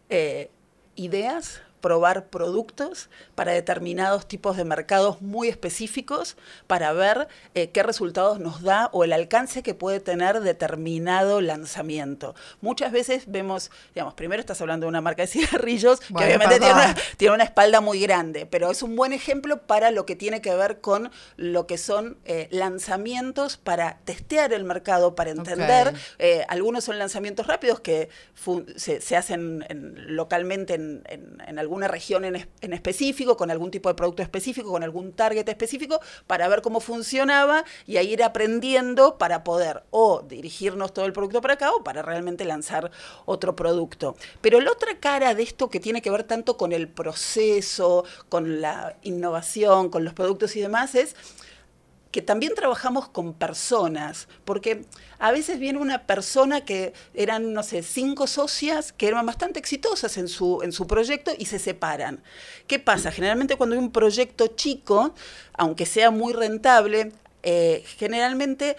eh, 0.08 0.50
ideas 0.94 1.60
probar 1.86 2.30
productos 2.30 3.08
para 3.36 3.52
determinados 3.52 4.26
tipos 4.26 4.56
de 4.56 4.64
mercados 4.64 5.22
muy 5.22 5.46
específicos 5.46 6.36
para 6.66 6.92
ver 6.92 7.28
eh, 7.54 7.70
qué 7.70 7.84
resultados 7.84 8.40
nos 8.40 8.62
da 8.62 8.90
o 8.92 9.04
el 9.04 9.12
alcance 9.12 9.62
que 9.62 9.72
puede 9.72 10.00
tener 10.00 10.40
determinado 10.40 11.40
lanzamiento. 11.40 12.34
Muchas 12.60 12.90
veces 12.90 13.26
vemos, 13.28 13.70
digamos, 13.94 14.14
primero 14.14 14.40
estás 14.40 14.60
hablando 14.60 14.86
de 14.86 14.88
una 14.88 15.00
marca 15.00 15.22
de 15.22 15.28
cigarrillos 15.28 16.00
que 16.00 16.12
obviamente 16.12 16.58
tiene 17.16 17.34
una, 17.34 17.44
espalda 17.44 17.80
muy 17.80 18.00
grande, 18.00 18.46
pero 18.46 18.72
es 18.72 18.82
un 18.82 18.96
buen 18.96 19.12
ejemplo 19.12 19.62
para 19.62 19.92
lo 19.92 20.06
que 20.06 20.16
tiene 20.16 20.40
que 20.40 20.56
ver 20.56 20.80
con 20.80 21.12
lo 21.36 21.68
que 21.68 21.78
son 21.78 22.18
eh, 22.24 22.48
lanzamientos 22.50 23.58
para 23.58 23.98
testear 24.04 24.52
el 24.52 24.64
mercado, 24.64 25.14
para 25.14 25.30
entender. 25.30 25.94
Eh, 26.18 26.44
algunos 26.48 26.82
son 26.82 26.98
lanzamientos 26.98 27.46
rápidos 27.46 27.78
que 27.78 28.08
se, 28.74 29.16
hacen 29.16 29.64
localmente 30.08 30.74
en, 30.74 31.04
en, 31.06 31.40
en 31.46 31.58
alguna 31.76 31.88
región 31.88 32.24
en, 32.24 32.72
específico, 32.72 33.36
con 33.36 33.50
algún 33.50 33.70
tipo 33.70 33.90
de 33.90 33.94
producto 33.94 34.22
específico, 34.22 34.70
con 34.70 34.82
algún 34.82 35.12
target 35.12 35.46
específico, 35.46 36.00
para 36.26 36.48
ver 36.48 36.62
cómo 36.62 36.80
funcionaba 36.80 37.66
y 37.86 37.98
a 37.98 38.02
ir 38.02 38.22
aprendiendo 38.22 39.18
para 39.18 39.44
poder 39.44 39.82
o 39.90 40.22
dirigirnos 40.22 40.94
todo 40.94 41.04
el 41.04 41.12
producto 41.12 41.42
para 41.42 41.54
acá 41.54 41.72
o 41.72 41.84
para 41.84 42.00
realmente 42.00 42.46
lanzar 42.46 42.90
otro 43.26 43.54
producto. 43.54 44.16
Pero 44.40 44.58
la 44.62 44.72
otra 44.72 44.98
cara 44.98 45.34
de 45.34 45.42
esto 45.42 45.68
que 45.68 45.78
tiene 45.78 46.00
que 46.00 46.10
ver 46.10 46.24
tanto 46.24 46.56
con 46.56 46.72
el 46.72 46.88
proceso, 46.88 48.04
con 48.30 48.62
la 48.62 48.96
innovación, 49.02 49.90
con 49.90 50.02
los 50.02 50.14
productos 50.14 50.56
y 50.56 50.62
demás 50.62 50.94
es 50.94 51.14
que 52.16 52.22
también 52.22 52.54
trabajamos 52.54 53.10
con 53.10 53.34
personas, 53.34 54.26
porque 54.46 54.86
a 55.18 55.32
veces 55.32 55.58
viene 55.58 55.78
una 55.78 56.06
persona 56.06 56.62
que 56.62 56.94
eran, 57.12 57.52
no 57.52 57.62
sé, 57.62 57.82
cinco 57.82 58.26
socias 58.26 58.94
que 58.94 59.08
eran 59.08 59.26
bastante 59.26 59.58
exitosas 59.58 60.16
en 60.16 60.26
su, 60.26 60.62
en 60.62 60.72
su 60.72 60.86
proyecto 60.86 61.32
y 61.36 61.44
se 61.44 61.58
separan. 61.58 62.22
¿Qué 62.66 62.78
pasa? 62.78 63.12
Generalmente 63.12 63.56
cuando 63.56 63.76
hay 63.76 63.82
un 63.82 63.92
proyecto 63.92 64.46
chico, 64.46 65.14
aunque 65.52 65.84
sea 65.84 66.10
muy 66.10 66.32
rentable, 66.32 67.12
eh, 67.42 67.84
generalmente 67.98 68.78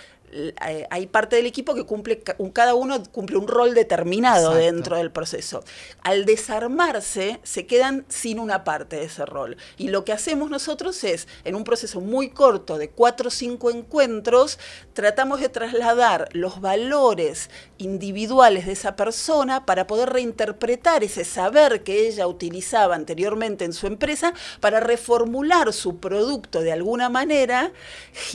hay 0.89 1.07
parte 1.07 1.38
del 1.38 1.46
equipo 1.46 1.74
que 1.74 1.86
cumple, 1.86 2.22
cada 2.53 2.75
uno 2.75 3.01
cumple 3.12 3.38
un 3.38 3.48
rol 3.48 3.74
determinado 3.74 4.53
dentro 4.53 4.98
del 4.98 5.12
proceso. 5.12 5.63
Al 6.03 6.25
desarmarse, 6.25 7.39
se 7.43 7.65
quedan 7.65 8.05
sin 8.10 8.39
una 8.39 8.63
parte 8.63 8.98
de 8.98 9.05
ese 9.05 9.25
rol. 9.25 9.57
Y 9.77 9.88
lo 9.88 10.03
que 10.03 10.12
hacemos 10.12 10.50
nosotros 10.50 11.03
es, 11.03 11.27
en 11.46 11.55
un 11.55 11.63
proceso 11.63 12.01
muy 12.01 12.29
corto 12.29 12.77
de 12.77 12.89
cuatro 12.89 13.29
o 13.29 13.31
cinco 13.31 13.72
encuentros, 13.72 14.60
tratamos 14.93 15.39
de 15.39 15.50
trasladar 15.50 16.29
los 16.34 16.60
valores 16.62 17.50
individuales 17.77 18.65
de 18.65 18.74
esa 18.74 18.96
persona 18.96 19.65
para 19.65 19.88
poder 19.88 20.10
reinterpretar 20.10 21.03
ese 21.03 21.24
saber 21.24 21.84
que 21.84 22.07
ella 22.07 22.27
utilizaba 22.27 22.96
anteriormente 22.96 23.65
en 23.65 23.74
su 23.74 23.88
empresa 23.88 24.34
para 24.60 24.79
reformular 24.79 25.72
su 25.74 26.00
producto 26.00 26.62
de 26.62 26.74
alguna 26.74 27.10
manera, 27.10 27.72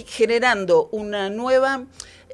generando 0.06 0.88
una 0.92 1.30
nueva 1.30 1.81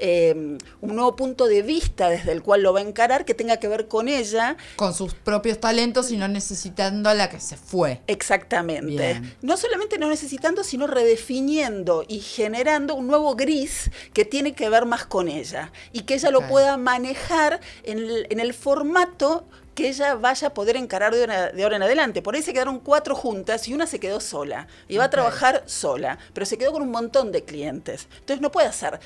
Em, 0.00 0.58
un 0.80 0.94
nuevo 0.94 1.16
punto 1.16 1.46
de 1.46 1.62
vista 1.62 2.08
desde 2.08 2.30
el 2.30 2.42
cual 2.42 2.62
lo 2.62 2.72
va 2.72 2.80
a 2.80 2.82
encarar 2.82 3.24
que 3.24 3.34
tenga 3.34 3.56
que 3.56 3.66
ver 3.66 3.88
con 3.88 4.08
ella. 4.08 4.56
Con 4.76 4.94
sus 4.94 5.14
propios 5.14 5.58
talentos 5.58 6.12
y 6.12 6.16
no 6.16 6.28
necesitando 6.28 7.08
a 7.08 7.14
la 7.14 7.28
que 7.28 7.40
se 7.40 7.56
fue. 7.56 8.00
Exactamente. 8.06 9.20
No 9.42 9.56
solamente 9.56 9.98
no 9.98 10.08
necesitando, 10.08 10.62
sino 10.62 10.86
redefiniendo 10.86 12.04
y 12.06 12.20
generando 12.20 12.94
un 12.94 13.08
nuevo 13.08 13.34
gris 13.34 13.90
que 14.12 14.24
tiene 14.24 14.54
que 14.54 14.68
ver 14.68 14.86
más 14.86 15.04
con 15.04 15.28
ella 15.28 15.72
y 15.92 16.02
que 16.02 16.14
ella 16.14 16.30
lo 16.30 16.46
pueda 16.46 16.76
manejar 16.76 17.60
en 17.82 17.98
el, 17.98 18.26
en 18.30 18.38
el 18.38 18.54
formato 18.54 19.46
que 19.78 19.88
ella 19.90 20.16
vaya 20.16 20.48
a 20.48 20.54
poder 20.54 20.74
encarar 20.74 21.14
de, 21.14 21.62
ahora 21.62 21.76
en 21.76 21.82
adelante. 21.84 22.20
Por 22.20 22.34
ahí 22.34 22.42
se 22.42 22.52
quedaron 22.52 22.80
cuatro 22.80 23.14
juntas 23.14 23.68
y 23.68 23.74
una 23.74 23.86
se 23.86 24.00
quedó 24.00 24.18
sola. 24.18 24.66
Y 24.88 24.96
va 24.96 25.04
a 25.04 25.10
trabajar 25.10 25.62
sola, 25.66 26.18
pero 26.32 26.46
se 26.46 26.58
quedó 26.58 26.72
con 26.72 26.82
un 26.82 26.90
montón 26.90 27.30
de 27.30 27.44
clientes. 27.44 28.08
Entonces 28.18 28.40
no 28.40 28.50
puede 28.50 28.66
hacer 28.66 28.98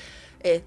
eh, 0.43 0.63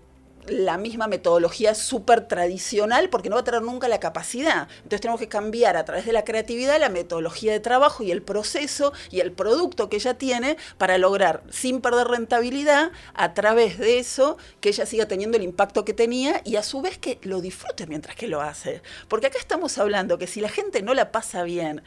la 0.49 0.79
misma 0.79 1.09
metodología 1.09 1.75
súper 1.75 2.29
tradicional 2.29 3.09
porque 3.09 3.29
no 3.29 3.37
va 3.37 3.41
a 3.41 3.45
tener 3.45 3.63
nunca 3.63 3.89
la 3.89 4.01
capacidad. 4.01 4.69
Entonces 4.77 5.01
tenemos 5.01 5.21
que 5.21 5.29
cambiar 5.29 5.77
a 5.77 5.85
través 5.85 6.07
de 6.07 6.13
la 6.13 6.25
creatividad 6.25 6.79
la 6.81 6.89
metodología 6.89 7.53
de 7.53 7.61
trabajo 7.61 8.03
y 8.03 8.11
el 8.11 8.23
proceso 8.23 8.93
y 9.11 9.21
el 9.21 9.33
producto 9.33 9.89
que 9.89 9.97
ella 9.97 10.15
tiene 10.15 10.57
para 10.79 10.99
lograr, 10.99 11.43
sin 11.51 11.81
perder 11.81 12.09
rentabilidad, 12.09 12.93
a 13.15 13.35
través 13.35 13.79
de 13.79 13.99
eso, 13.99 14.37
que 14.61 14.69
ella 14.71 14.87
siga 14.87 15.07
teniendo 15.07 15.37
el 15.37 15.43
impacto 15.43 15.85
que 15.85 15.95
tenía 15.95 16.41
y 16.45 16.57
a 16.57 16.63
su 16.63 16.81
vez 16.81 16.99
que 16.99 17.19
lo 17.23 17.41
disfrute 17.41 17.87
mientras 17.87 18.17
que 18.17 18.29
lo 18.29 18.41
hace. 18.41 18.83
Porque 19.09 19.27
acá 19.27 19.39
estamos 19.39 19.79
hablando 19.79 20.19
que 20.19 20.27
si 20.27 20.41
la 20.41 20.49
gente 20.49 20.83
no 20.83 20.95
la 20.95 21.13
pasa 21.13 21.43
bien, 21.43 21.83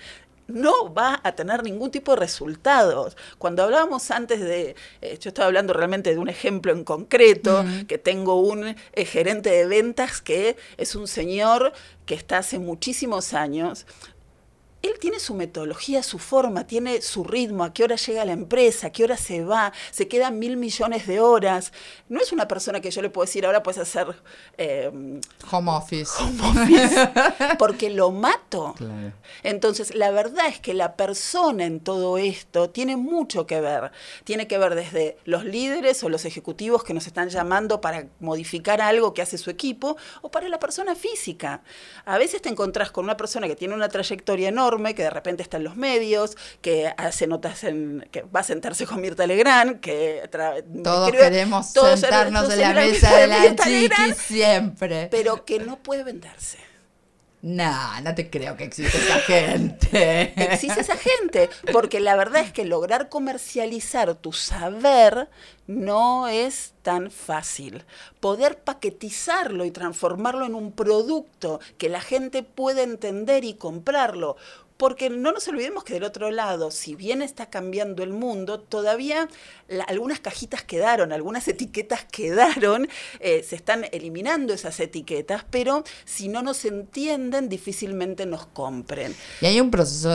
no 0.49 0.93
va 0.93 1.19
a 1.23 1.31
tener 1.33 1.63
ningún 1.63 1.91
tipo 1.91 2.13
de 2.13 2.19
resultados. 2.19 3.15
Cuando 3.37 3.63
hablábamos 3.63 4.11
antes 4.11 4.41
de, 4.41 4.75
eh, 5.01 5.17
yo 5.19 5.29
estaba 5.29 5.47
hablando 5.47 5.73
realmente 5.73 6.11
de 6.11 6.17
un 6.17 6.29
ejemplo 6.29 6.71
en 6.71 6.83
concreto, 6.83 7.63
que 7.87 7.97
tengo 7.97 8.41
un 8.41 8.75
eh, 8.93 9.05
gerente 9.05 9.49
de 9.49 9.65
ventas 9.65 10.21
que 10.21 10.57
es 10.77 10.95
un 10.95 11.07
señor 11.07 11.73
que 12.05 12.15
está 12.15 12.39
hace 12.39 12.59
muchísimos 12.59 13.33
años 13.33 13.85
él 14.81 14.93
tiene 14.99 15.19
su 15.19 15.33
metodología, 15.33 16.03
su 16.03 16.19
forma, 16.19 16.65
tiene 16.65 17.01
su 17.01 17.23
ritmo, 17.23 17.63
a 17.63 17.73
qué 17.73 17.83
hora 17.83 17.95
llega 17.95 18.21
a 18.21 18.25
la 18.25 18.31
empresa, 18.31 18.87
a 18.87 18.89
qué 18.91 19.03
hora 19.03 19.17
se 19.17 19.43
va, 19.43 19.73
se 19.91 20.07
quedan 20.07 20.39
mil 20.39 20.57
millones 20.57 21.07
de 21.07 21.19
horas. 21.19 21.73
No 22.07 22.19
es 22.19 22.31
una 22.31 22.47
persona 22.47 22.79
que 22.79 22.91
yo 22.91 23.01
le 23.01 23.09
puedo 23.09 23.25
decir, 23.25 23.45
ahora 23.45 23.63
puedes 23.63 23.79
hacer... 23.79 24.15
Eh, 24.57 24.89
home 25.51 25.71
office. 25.71 26.11
Home 26.19 26.41
office, 26.41 27.11
porque 27.59 27.89
lo 27.89 28.11
mato. 28.11 28.75
Entonces, 29.43 29.93
la 29.95 30.11
verdad 30.11 30.47
es 30.47 30.59
que 30.59 30.73
la 30.73 30.95
persona 30.95 31.65
en 31.65 31.79
todo 31.79 32.17
esto 32.17 32.69
tiene 32.69 32.95
mucho 32.95 33.45
que 33.45 33.59
ver. 33.61 33.91
Tiene 34.23 34.47
que 34.47 34.57
ver 34.57 34.75
desde 34.75 35.17
los 35.25 35.43
líderes 35.43 36.03
o 36.03 36.09
los 36.09 36.25
ejecutivos 36.25 36.83
que 36.83 36.93
nos 36.93 37.07
están 37.07 37.29
llamando 37.29 37.81
para 37.81 38.07
modificar 38.19 38.81
algo 38.81 39.13
que 39.13 39.21
hace 39.21 39.37
su 39.37 39.49
equipo, 39.49 39.97
o 40.21 40.31
para 40.31 40.47
la 40.49 40.59
persona 40.59 40.95
física. 40.95 41.61
A 42.05 42.17
veces 42.17 42.41
te 42.41 42.49
encontrás 42.49 42.91
con 42.91 43.03
una 43.03 43.17
persona 43.17 43.47
que 43.47 43.55
tiene 43.55 43.73
una 43.73 43.89
trayectoria 43.89 44.49
enorme, 44.49 44.68
que 44.77 45.03
de 45.03 45.09
repente 45.09 45.43
está 45.43 45.57
en 45.57 45.63
los 45.63 45.75
medios, 45.75 46.37
que 46.61 46.93
hace 46.97 47.27
notas 47.27 47.63
en, 47.63 48.07
que 48.11 48.21
va 48.23 48.41
a 48.41 48.43
sentarse 48.43 48.85
con 48.85 49.01
Mirta 49.01 49.25
Legrand, 49.27 49.79
que 49.79 50.29
todos 50.83 51.11
queremos 51.11 51.67
sentarnos 51.67 52.51
en 52.51 52.61
la 52.61 52.73
mesa 52.73 53.15
de 53.15 53.27
la 53.27 53.55
chiqui 53.55 54.13
siempre. 54.13 55.07
Pero 55.11 55.45
que 55.45 55.59
no 55.59 55.77
puede 55.77 56.03
venderse. 56.03 56.68
No, 57.41 58.01
no 58.01 58.15
te 58.15 58.29
creo 58.29 58.57
que 58.57 58.65
existe 58.65 58.97
esa 58.97 59.19
gente. 59.19 60.33
Existe 60.51 60.81
esa 60.81 60.97
gente, 60.97 61.49
porque 61.71 62.01
la 62.01 62.17
verdad 62.17 62.41
es 62.41 62.51
que 62.51 62.65
lograr 62.65 63.07
comercializar 63.07 64.15
tu 64.15 64.33
saber 64.33 65.29
no 65.65 66.27
es 66.27 66.73
tan 66.81 67.11
fácil. 67.11 67.85
Poder 68.19 68.59
paquetizarlo 68.59 69.63
y 69.63 69.71
transformarlo 69.71 70.45
en 70.45 70.53
un 70.53 70.73
producto 70.73 71.61
que 71.77 71.87
la 71.87 72.01
gente 72.01 72.43
pueda 72.43 72.83
entender 72.83 73.45
y 73.45 73.53
comprarlo 73.53 74.35
porque 74.79 75.09
no 75.09 75.33
nos 75.33 75.45
olvidemos 75.49 75.83
que 75.83 75.93
del 75.93 76.05
otro 76.05 76.31
lado, 76.31 76.71
si 76.71 76.95
bien 76.95 77.21
está 77.21 77.47
cambiando 77.47 78.01
el 78.01 78.13
mundo, 78.13 78.61
todavía 78.61 79.27
algunas 79.89 80.21
cajitas 80.21 80.63
quedaron, 80.63 81.11
algunas 81.11 81.49
etiquetas 81.49 82.05
quedaron, 82.09 82.87
eh, 83.19 83.45
se 83.45 83.57
están 83.57 83.87
eliminando 83.91 84.53
esas 84.53 84.79
etiquetas, 84.79 85.43
pero 85.51 85.83
si 86.05 86.29
no 86.29 86.41
nos 86.43 86.63
entienden, 86.63 87.49
difícilmente 87.49 88.25
nos 88.25 88.45
compren. 88.45 89.13
Y 89.41 89.47
hay 89.47 89.59
un 89.59 89.69
proceso 89.69 90.11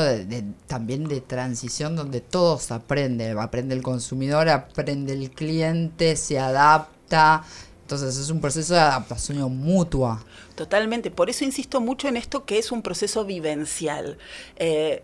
también 0.66 1.08
de 1.08 1.20
transición 1.20 1.94
donde 1.94 2.22
todos 2.22 2.70
aprenden, 2.70 3.38
aprende 3.38 3.74
el 3.74 3.82
consumidor, 3.82 4.48
aprende 4.48 5.12
el 5.12 5.30
cliente, 5.30 6.16
se 6.16 6.38
adapta. 6.38 7.44
Entonces 7.82 8.16
es 8.16 8.30
un 8.30 8.40
proceso 8.40 8.72
de 8.72 8.80
adaptación 8.80 9.58
mutua. 9.58 10.24
Totalmente, 10.54 11.10
por 11.10 11.30
eso 11.30 11.44
insisto 11.44 11.80
mucho 11.80 12.06
en 12.06 12.16
esto 12.16 12.44
que 12.44 12.58
es 12.58 12.70
un 12.70 12.82
proceso 12.82 13.24
vivencial. 13.24 14.18
Eh, 14.56 15.02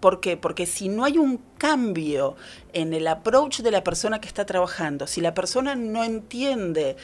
¿Por 0.00 0.20
qué? 0.20 0.36
Porque 0.36 0.66
si 0.66 0.88
no 0.88 1.04
hay 1.04 1.18
un 1.18 1.40
cambio 1.56 2.34
en 2.72 2.92
el 2.92 3.06
approach 3.06 3.60
de 3.60 3.70
la 3.70 3.84
persona 3.84 4.20
que 4.20 4.26
está 4.26 4.44
trabajando, 4.44 5.06
si 5.06 5.20
la 5.20 5.34
persona 5.34 5.76
no 5.76 6.02
entiende 6.02 6.96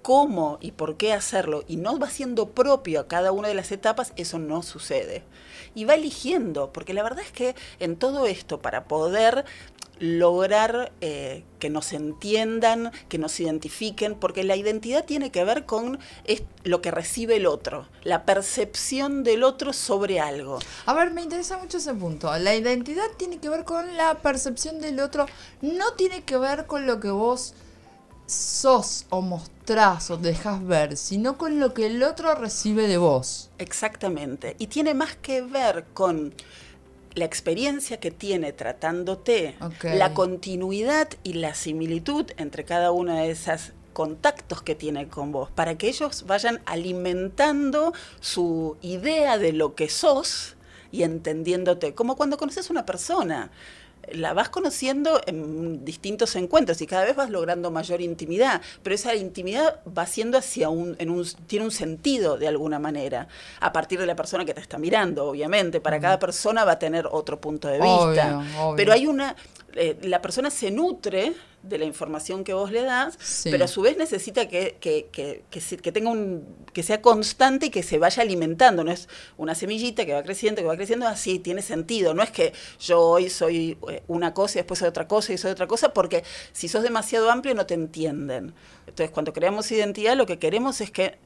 cómo 0.00 0.58
y 0.60 0.72
por 0.72 0.96
qué 0.96 1.12
hacerlo 1.12 1.62
y 1.68 1.76
no 1.76 1.98
va 1.98 2.08
siendo 2.08 2.50
propio 2.50 3.00
a 3.00 3.08
cada 3.08 3.32
una 3.32 3.48
de 3.48 3.54
las 3.54 3.70
etapas, 3.70 4.14
eso 4.16 4.38
no 4.38 4.62
sucede. 4.62 5.22
Y 5.74 5.84
va 5.84 5.94
eligiendo, 5.94 6.72
porque 6.72 6.94
la 6.94 7.02
verdad 7.02 7.24
es 7.24 7.32
que 7.32 7.54
en 7.80 7.96
todo 7.96 8.26
esto, 8.26 8.60
para 8.60 8.84
poder 8.84 9.44
lograr 10.02 10.90
eh, 11.00 11.44
que 11.60 11.70
nos 11.70 11.92
entiendan, 11.92 12.90
que 13.08 13.18
nos 13.18 13.38
identifiquen, 13.38 14.16
porque 14.16 14.42
la 14.42 14.56
identidad 14.56 15.04
tiene 15.04 15.30
que 15.30 15.44
ver 15.44 15.64
con 15.64 16.00
lo 16.64 16.82
que 16.82 16.90
recibe 16.90 17.36
el 17.36 17.46
otro, 17.46 17.86
la 18.02 18.24
percepción 18.24 19.22
del 19.22 19.44
otro 19.44 19.72
sobre 19.72 20.18
algo. 20.18 20.58
A 20.86 20.92
ver, 20.92 21.12
me 21.12 21.22
interesa 21.22 21.56
mucho 21.56 21.78
ese 21.78 21.94
punto. 21.94 22.36
La 22.36 22.56
identidad 22.56 23.06
tiene 23.16 23.38
que 23.38 23.48
ver 23.48 23.64
con 23.64 23.96
la 23.96 24.18
percepción 24.18 24.80
del 24.80 24.98
otro, 24.98 25.26
no 25.60 25.92
tiene 25.92 26.24
que 26.24 26.36
ver 26.36 26.66
con 26.66 26.84
lo 26.84 26.98
que 26.98 27.10
vos 27.10 27.54
sos 28.26 29.06
o 29.10 29.20
mostrás 29.20 30.10
o 30.10 30.16
dejas 30.16 30.66
ver, 30.66 30.96
sino 30.96 31.38
con 31.38 31.60
lo 31.60 31.74
que 31.74 31.86
el 31.86 32.02
otro 32.02 32.34
recibe 32.34 32.88
de 32.88 32.98
vos. 32.98 33.50
Exactamente. 33.58 34.56
Y 34.58 34.66
tiene 34.66 34.94
más 34.94 35.14
que 35.14 35.42
ver 35.42 35.84
con 35.94 36.34
la 37.14 37.24
experiencia 37.24 37.98
que 37.98 38.10
tiene 38.10 38.52
tratándote, 38.52 39.56
la 39.82 40.14
continuidad 40.14 41.08
y 41.22 41.34
la 41.34 41.54
similitud 41.54 42.26
entre 42.36 42.64
cada 42.64 42.90
una 42.90 43.20
de 43.20 43.30
esas 43.30 43.72
contactos 43.92 44.62
que 44.62 44.74
tiene 44.74 45.08
con 45.08 45.32
vos, 45.32 45.50
para 45.50 45.76
que 45.76 45.88
ellos 45.88 46.24
vayan 46.26 46.62
alimentando 46.64 47.92
su 48.20 48.76
idea 48.80 49.38
de 49.38 49.52
lo 49.52 49.74
que 49.74 49.88
sos 49.88 50.56
y 50.90 51.02
entendiéndote, 51.02 51.94
como 51.94 52.16
cuando 52.16 52.36
conoces 52.36 52.68
a 52.68 52.72
una 52.72 52.86
persona 52.86 53.50
la 54.10 54.34
vas 54.34 54.48
conociendo 54.48 55.20
en 55.26 55.84
distintos 55.84 56.34
encuentros 56.36 56.80
y 56.82 56.86
cada 56.86 57.04
vez 57.04 57.16
vas 57.16 57.30
logrando 57.30 57.70
mayor 57.70 58.00
intimidad, 58.00 58.60
pero 58.82 58.94
esa 58.94 59.14
intimidad 59.14 59.80
va 59.86 60.06
siendo 60.06 60.38
hacia 60.38 60.68
un, 60.68 60.96
en 60.98 61.10
un, 61.10 61.24
tiene 61.46 61.64
un 61.64 61.70
sentido 61.70 62.36
de 62.36 62.48
alguna 62.48 62.78
manera, 62.78 63.28
a 63.60 63.72
partir 63.72 63.98
de 64.00 64.06
la 64.06 64.16
persona 64.16 64.44
que 64.44 64.54
te 64.54 64.60
está 64.60 64.78
mirando, 64.78 65.26
obviamente, 65.26 65.80
para 65.80 66.00
cada 66.00 66.18
persona 66.18 66.64
va 66.64 66.72
a 66.72 66.78
tener 66.78 67.08
otro 67.10 67.40
punto 67.40 67.68
de 67.68 67.80
vista, 67.80 68.44
pero 68.76 68.92
hay 68.92 69.06
una, 69.06 69.36
eh, 69.74 69.98
la 70.02 70.20
persona 70.22 70.50
se 70.50 70.70
nutre 70.70 71.34
de 71.62 71.78
la 71.78 71.84
información 71.84 72.42
que 72.42 72.54
vos 72.54 72.72
le 72.72 72.82
das, 72.82 73.16
pero 73.44 73.64
a 73.64 73.68
su 73.68 73.82
vez 73.82 73.96
necesita 73.96 74.48
que, 74.48 74.76
que, 74.80 75.08
que, 75.12 75.44
que, 75.50 75.92
tenga 75.92 76.10
un, 76.10 76.44
que 76.72 76.82
sea 76.82 77.00
constante 77.00 77.66
y 77.66 77.70
que 77.70 77.82
se 77.82 77.98
vaya 77.98 78.22
alimentando. 78.22 78.82
No 78.84 78.90
es 78.90 79.08
una 79.36 79.54
semillita 79.54 80.04
que 80.04 80.12
va 80.12 80.22
creciendo, 80.22 80.60
que 80.60 80.66
va 80.66 80.76
creciendo, 80.76 81.06
así 81.06 81.38
tiene 81.38 81.62
sentido. 81.62 82.14
No 82.14 82.22
es 82.22 82.30
que 82.30 82.52
yo 82.80 83.00
hoy 83.00 83.30
soy 83.30 83.78
eh, 83.88 84.02
una 84.08 84.34
cosa 84.34 84.58
y 84.58 84.60
después 84.60 84.80
soy 84.80 84.88
otra 84.88 85.06
cosa 85.06 85.32
y 85.32 85.38
soy 85.38 85.52
otra 85.52 85.66
cosa, 85.66 85.92
porque 85.92 86.24
si 86.52 86.68
sos 86.68 86.82
demasiado 86.82 87.30
amplio 87.30 87.54
no 87.54 87.66
te 87.66 87.74
entienden. 87.74 88.54
Entonces, 88.86 89.10
cuando 89.10 89.32
creamos 89.32 89.70
identidad, 89.70 90.16
lo 90.16 90.26
que 90.26 90.38
queremos 90.38 90.80
es 90.80 90.90
que 90.90 91.16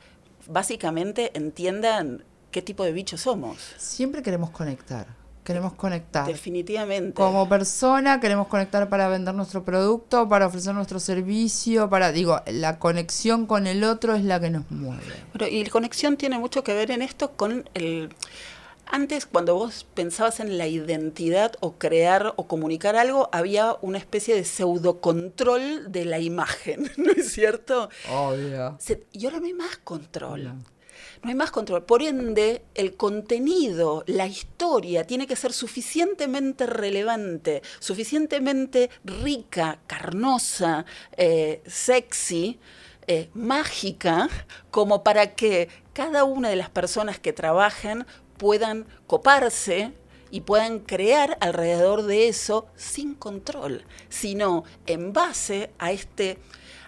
básicamente 0.49 1.33
entiendan 1.35 2.25
qué 2.51 2.63
tipo 2.63 2.85
de 2.85 2.93
bicho 2.93 3.17
somos. 3.17 3.59
Siempre 3.79 4.23
queremos 4.23 4.51
conectar. 4.51 5.07
Queremos 5.47 5.75
conectar. 5.75 6.27
Definitivamente. 6.27 7.13
Como 7.13 7.49
persona 7.49 8.19
queremos 8.19 8.49
conectar 8.49 8.89
para 8.89 9.09
vender 9.09 9.33
nuestro 9.33 9.63
producto, 9.63 10.29
para 10.29 10.49
ofrecer 10.49 10.75
nuestro 10.75 10.99
servicio, 10.99 11.89
para, 11.89 12.11
digo, 12.11 12.41
la 12.47 12.81
conexión 12.81 13.47
con 13.47 13.69
el 13.69 13.85
otro 13.85 14.17
es 14.17 14.25
la 14.25 14.41
que 14.41 14.51
nos 14.51 14.69
mueve. 14.73 15.05
Pero, 15.33 15.47
y 15.47 15.63
la 15.63 15.71
conexión 15.71 16.17
tiene 16.17 16.37
mucho 16.37 16.65
que 16.65 16.75
ver 16.75 16.91
en 16.91 17.01
esto 17.01 17.31
con 17.37 17.71
el... 17.75 18.13
Antes, 18.87 19.25
cuando 19.27 19.55
vos 19.55 19.87
pensabas 19.95 20.41
en 20.41 20.59
la 20.59 20.67
identidad 20.67 21.53
o 21.61 21.75
crear 21.75 22.33
o 22.35 22.49
comunicar 22.49 22.97
algo, 22.97 23.29
había 23.31 23.77
una 23.83 23.99
especie 23.99 24.35
de 24.35 24.43
pseudocontrol 24.43 25.93
de 25.93 26.07
la 26.07 26.19
imagen, 26.19 26.91
¿no 26.97 27.13
es 27.13 27.33
cierto? 27.33 27.89
Obvio. 28.11 28.79
y 29.13 29.27
ahora 29.27 29.39
no 29.39 29.47
hay 29.47 29.55
más 29.55 29.77
control 29.85 30.55
no 31.23 31.31
hay 31.31 31.35
más 31.35 31.51
control. 31.51 31.85
Por 31.85 32.03
ende, 32.03 32.63
el 32.75 32.97
contenido, 32.97 34.05
la 34.07 34.27
historia, 34.27 35.07
tiene 35.07 35.27
que 35.27 35.37
ser 35.37 35.53
suficientemente 35.53 36.67
relevante, 36.67 37.63
suficientemente 37.79 38.91
rica, 39.05 39.79
carnosa, 39.87 40.85
eh, 41.17 41.63
sexy, 41.67 42.59
eh, 43.07 43.31
mágica, 43.35 44.29
como 44.71 45.05
para 45.05 45.35
que 45.35 45.69
cada 45.93 46.25
una 46.25 46.49
de 46.49 46.57
las 46.57 46.71
personas 46.71 47.19
que 47.19 47.33
trabajen 47.33 48.05
puedan 48.37 48.87
coparse 49.07 49.93
y 50.31 50.41
puedan 50.41 50.81
crear 50.81 51.39
alrededor 51.41 52.03
de 52.03 52.29
eso 52.29 52.67
sin 52.75 53.15
control, 53.15 53.85
sino 54.09 54.65
en 54.87 55.13
base 55.13 55.71
a 55.79 55.93
este 55.93 56.39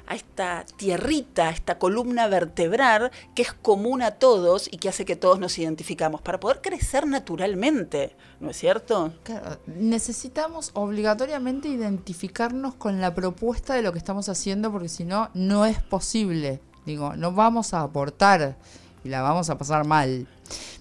a 0.08 0.14
esta 0.14 0.64
tierrita, 0.76 1.48
a 1.48 1.50
esta 1.50 1.78
columna 1.78 2.26
vertebral 2.28 3.12
que 3.34 3.42
es 3.42 3.52
común 3.52 4.02
a 4.02 4.12
todos 4.12 4.68
y 4.72 4.78
que 4.78 4.88
hace 4.88 5.04
que 5.04 5.16
todos 5.16 5.38
nos 5.38 5.58
identificamos 5.58 6.22
para 6.22 6.40
poder 6.40 6.62
crecer 6.62 7.06
naturalmente, 7.06 8.16
¿no 8.40 8.50
es 8.50 8.56
cierto? 8.56 9.12
Claro, 9.22 9.58
necesitamos 9.66 10.70
obligatoriamente 10.72 11.68
identificarnos 11.68 12.74
con 12.74 13.00
la 13.02 13.14
propuesta 13.14 13.74
de 13.74 13.82
lo 13.82 13.92
que 13.92 13.98
estamos 13.98 14.30
haciendo 14.30 14.72
porque 14.72 14.88
si 14.88 15.04
no, 15.04 15.30
no 15.34 15.66
es 15.66 15.82
posible. 15.82 16.60
Digo, 16.86 17.14
no 17.14 17.32
vamos 17.32 17.74
a 17.74 17.82
aportar 17.82 18.56
y 19.04 19.10
la 19.10 19.20
vamos 19.20 19.50
a 19.50 19.58
pasar 19.58 19.86
mal. 19.86 20.26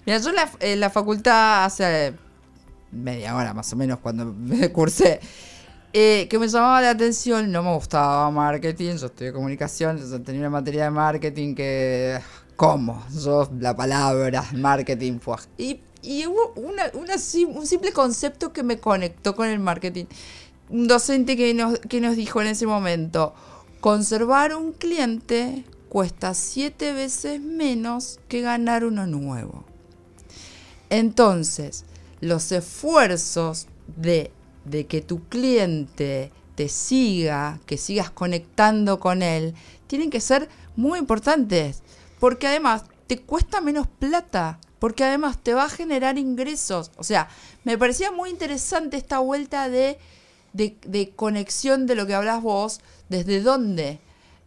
Mira, 0.06 0.18
yo 0.18 0.30
en 0.30 0.36
la, 0.36 0.50
en 0.60 0.80
la 0.80 0.88
facultad 0.88 1.66
hace 1.66 2.14
media 2.90 3.36
hora 3.36 3.52
más 3.52 3.70
o 3.74 3.76
menos 3.76 3.98
cuando 3.98 4.24
me 4.24 4.72
cursé 4.72 5.20
eh, 5.92 6.26
que 6.28 6.38
me 6.38 6.48
llamaba 6.48 6.82
la 6.82 6.90
atención, 6.90 7.50
no 7.50 7.62
me 7.62 7.74
gustaba 7.74 8.30
marketing, 8.30 8.96
yo 8.96 9.06
estudié 9.06 9.32
comunicación, 9.32 9.98
yo 9.98 10.22
tenía 10.22 10.42
una 10.42 10.50
materia 10.50 10.84
de 10.84 10.90
marketing 10.90 11.54
que... 11.54 12.20
¿Cómo? 12.56 13.04
Yo, 13.22 13.48
la 13.60 13.76
palabra, 13.76 14.44
marketing, 14.52 15.20
pues. 15.20 15.48
Y, 15.56 15.80
y 16.02 16.26
hubo 16.26 16.54
un 16.56 17.66
simple 17.66 17.92
concepto 17.92 18.52
que 18.52 18.64
me 18.64 18.80
conectó 18.80 19.36
con 19.36 19.46
el 19.46 19.60
marketing. 19.60 20.06
Un 20.68 20.88
docente 20.88 21.36
que 21.36 21.54
nos, 21.54 21.78
que 21.78 22.00
nos 22.00 22.16
dijo 22.16 22.40
en 22.42 22.48
ese 22.48 22.66
momento, 22.66 23.32
conservar 23.80 24.56
un 24.56 24.72
cliente 24.72 25.64
cuesta 25.88 26.34
siete 26.34 26.92
veces 26.92 27.40
menos 27.40 28.18
que 28.26 28.40
ganar 28.40 28.84
uno 28.84 29.06
nuevo. 29.06 29.64
Entonces, 30.90 31.84
los 32.20 32.50
esfuerzos 32.50 33.68
de 33.96 34.32
de 34.70 34.86
que 34.86 35.00
tu 35.00 35.24
cliente 35.28 36.30
te 36.54 36.68
siga, 36.68 37.60
que 37.66 37.78
sigas 37.78 38.10
conectando 38.10 38.98
con 38.98 39.22
él, 39.22 39.54
tienen 39.86 40.10
que 40.10 40.20
ser 40.20 40.48
muy 40.76 40.98
importantes, 40.98 41.82
porque 42.18 42.48
además 42.48 42.84
te 43.06 43.18
cuesta 43.18 43.60
menos 43.60 43.86
plata, 43.86 44.60
porque 44.78 45.04
además 45.04 45.38
te 45.42 45.54
va 45.54 45.64
a 45.64 45.68
generar 45.68 46.18
ingresos. 46.18 46.90
O 46.96 47.04
sea, 47.04 47.28
me 47.64 47.78
parecía 47.78 48.10
muy 48.12 48.30
interesante 48.30 48.96
esta 48.96 49.18
vuelta 49.18 49.68
de, 49.68 49.98
de, 50.52 51.10
conexión 51.16 51.86
de 51.86 51.94
lo 51.94 52.06
que 52.06 52.14
hablas 52.14 52.42
vos, 52.42 52.80
desde 53.08 53.40
dónde. 53.40 53.98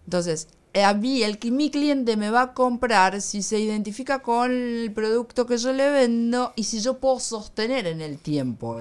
Entonces, 0.05 0.47
a 0.73 0.93
mí, 0.93 1.23
el 1.23 1.37
que 1.37 1.51
mi 1.51 1.69
cliente 1.69 2.15
me 2.15 2.29
va 2.29 2.41
a 2.41 2.53
comprar 2.53 3.21
si 3.21 3.41
se 3.41 3.59
identifica 3.59 4.21
con 4.21 4.51
el 4.51 4.91
producto 4.93 5.45
que 5.45 5.57
yo 5.57 5.73
le 5.73 5.89
vendo 5.89 6.53
y 6.55 6.63
si 6.63 6.79
yo 6.79 6.97
puedo 6.97 7.19
sostener 7.19 7.87
en 7.87 8.01
el 8.01 8.17
tiempo. 8.17 8.79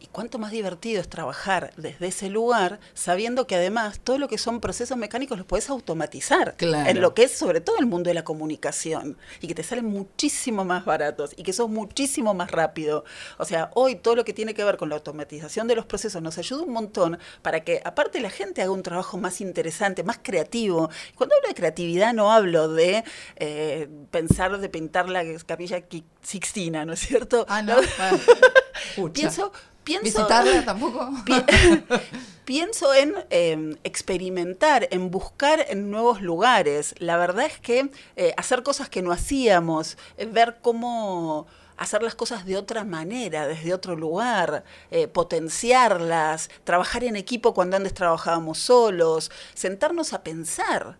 Y 0.00 0.06
cuánto 0.06 0.38
más 0.38 0.50
divertido 0.50 1.00
es 1.00 1.08
trabajar 1.08 1.72
desde 1.76 2.08
ese 2.08 2.28
lugar, 2.28 2.80
sabiendo 2.94 3.46
que 3.46 3.54
además 3.54 4.00
todo 4.00 4.18
lo 4.18 4.28
que 4.28 4.38
son 4.38 4.60
procesos 4.60 4.96
mecánicos 4.96 5.38
los 5.38 5.46
puedes 5.46 5.70
automatizar. 5.70 6.54
En 6.60 7.00
lo 7.00 7.14
que 7.14 7.24
es 7.24 7.32
sobre 7.32 7.60
todo 7.60 7.78
el 7.78 7.86
mundo 7.86 8.08
de 8.08 8.14
la 8.14 8.24
comunicación. 8.24 9.16
Y 9.40 9.46
que 9.46 9.54
te 9.54 9.62
salen 9.62 9.86
muchísimo 9.86 10.64
más 10.64 10.84
baratos 10.84 11.32
y 11.36 11.42
que 11.42 11.52
sos 11.52 11.68
muchísimo 11.68 12.34
más 12.34 12.50
rápido. 12.50 13.04
O 13.38 13.44
sea, 13.44 13.70
hoy 13.74 13.96
todo 13.96 14.16
lo 14.16 14.24
que 14.24 14.32
tiene 14.32 14.54
que 14.54 14.64
ver 14.64 14.76
con 14.76 14.88
la 14.88 14.96
automatización 14.96 15.68
de 15.68 15.76
los 15.76 15.86
procesos 15.86 16.20
nos 16.22 16.38
ayuda 16.38 16.62
un 16.62 16.72
montón 16.72 17.18
para 17.42 17.64
que 17.64 17.80
aparte 17.84 18.20
la 18.20 18.30
gente 18.30 18.62
haga 18.62 18.72
un 18.72 18.82
trabajo 18.82 19.18
más 19.18 19.40
interesante, 19.40 20.02
más 20.02 20.18
creativo. 20.22 20.90
Cuando 21.14 21.36
hablo 21.36 21.48
de 21.48 21.54
creatividad 21.54 22.12
no 22.12 22.32
hablo 22.32 22.68
de 22.68 23.04
eh, 23.36 23.88
pensar 24.10 24.58
de 24.58 24.68
pintar 24.68 25.08
la 25.08 25.24
capilla 25.46 25.82
Sixtina, 26.22 26.84
¿no 26.84 26.92
es 26.92 27.00
cierto? 27.00 27.46
Ah, 27.48 27.62
no. 27.62 27.76
Pienso 29.12 29.52
pienso, 29.84 30.04
¿Visitarla 30.04 30.64
tampoco? 30.64 31.10
pienso 32.44 32.94
en 32.94 33.14
em, 33.30 33.76
experimentar, 33.84 34.88
en 34.90 35.10
buscar 35.10 35.66
en 35.68 35.90
nuevos 35.90 36.22
lugares. 36.22 36.94
La 36.98 37.16
verdad 37.16 37.46
es 37.46 37.58
que 37.58 37.90
eh, 38.16 38.34
hacer 38.36 38.62
cosas 38.62 38.88
que 38.88 39.02
no 39.02 39.12
hacíamos, 39.12 39.96
eh, 40.16 40.26
ver 40.26 40.58
cómo 40.62 41.46
hacer 41.76 42.02
las 42.02 42.14
cosas 42.14 42.44
de 42.44 42.56
otra 42.58 42.84
manera, 42.84 43.46
desde 43.46 43.72
otro 43.72 43.96
lugar, 43.96 44.64
eh, 44.90 45.08
potenciarlas, 45.08 46.50
trabajar 46.64 47.04
en 47.04 47.16
equipo 47.16 47.54
cuando 47.54 47.76
antes 47.76 47.94
trabajábamos 47.94 48.58
solos, 48.58 49.30
sentarnos 49.54 50.12
a 50.12 50.22
pensar, 50.22 50.98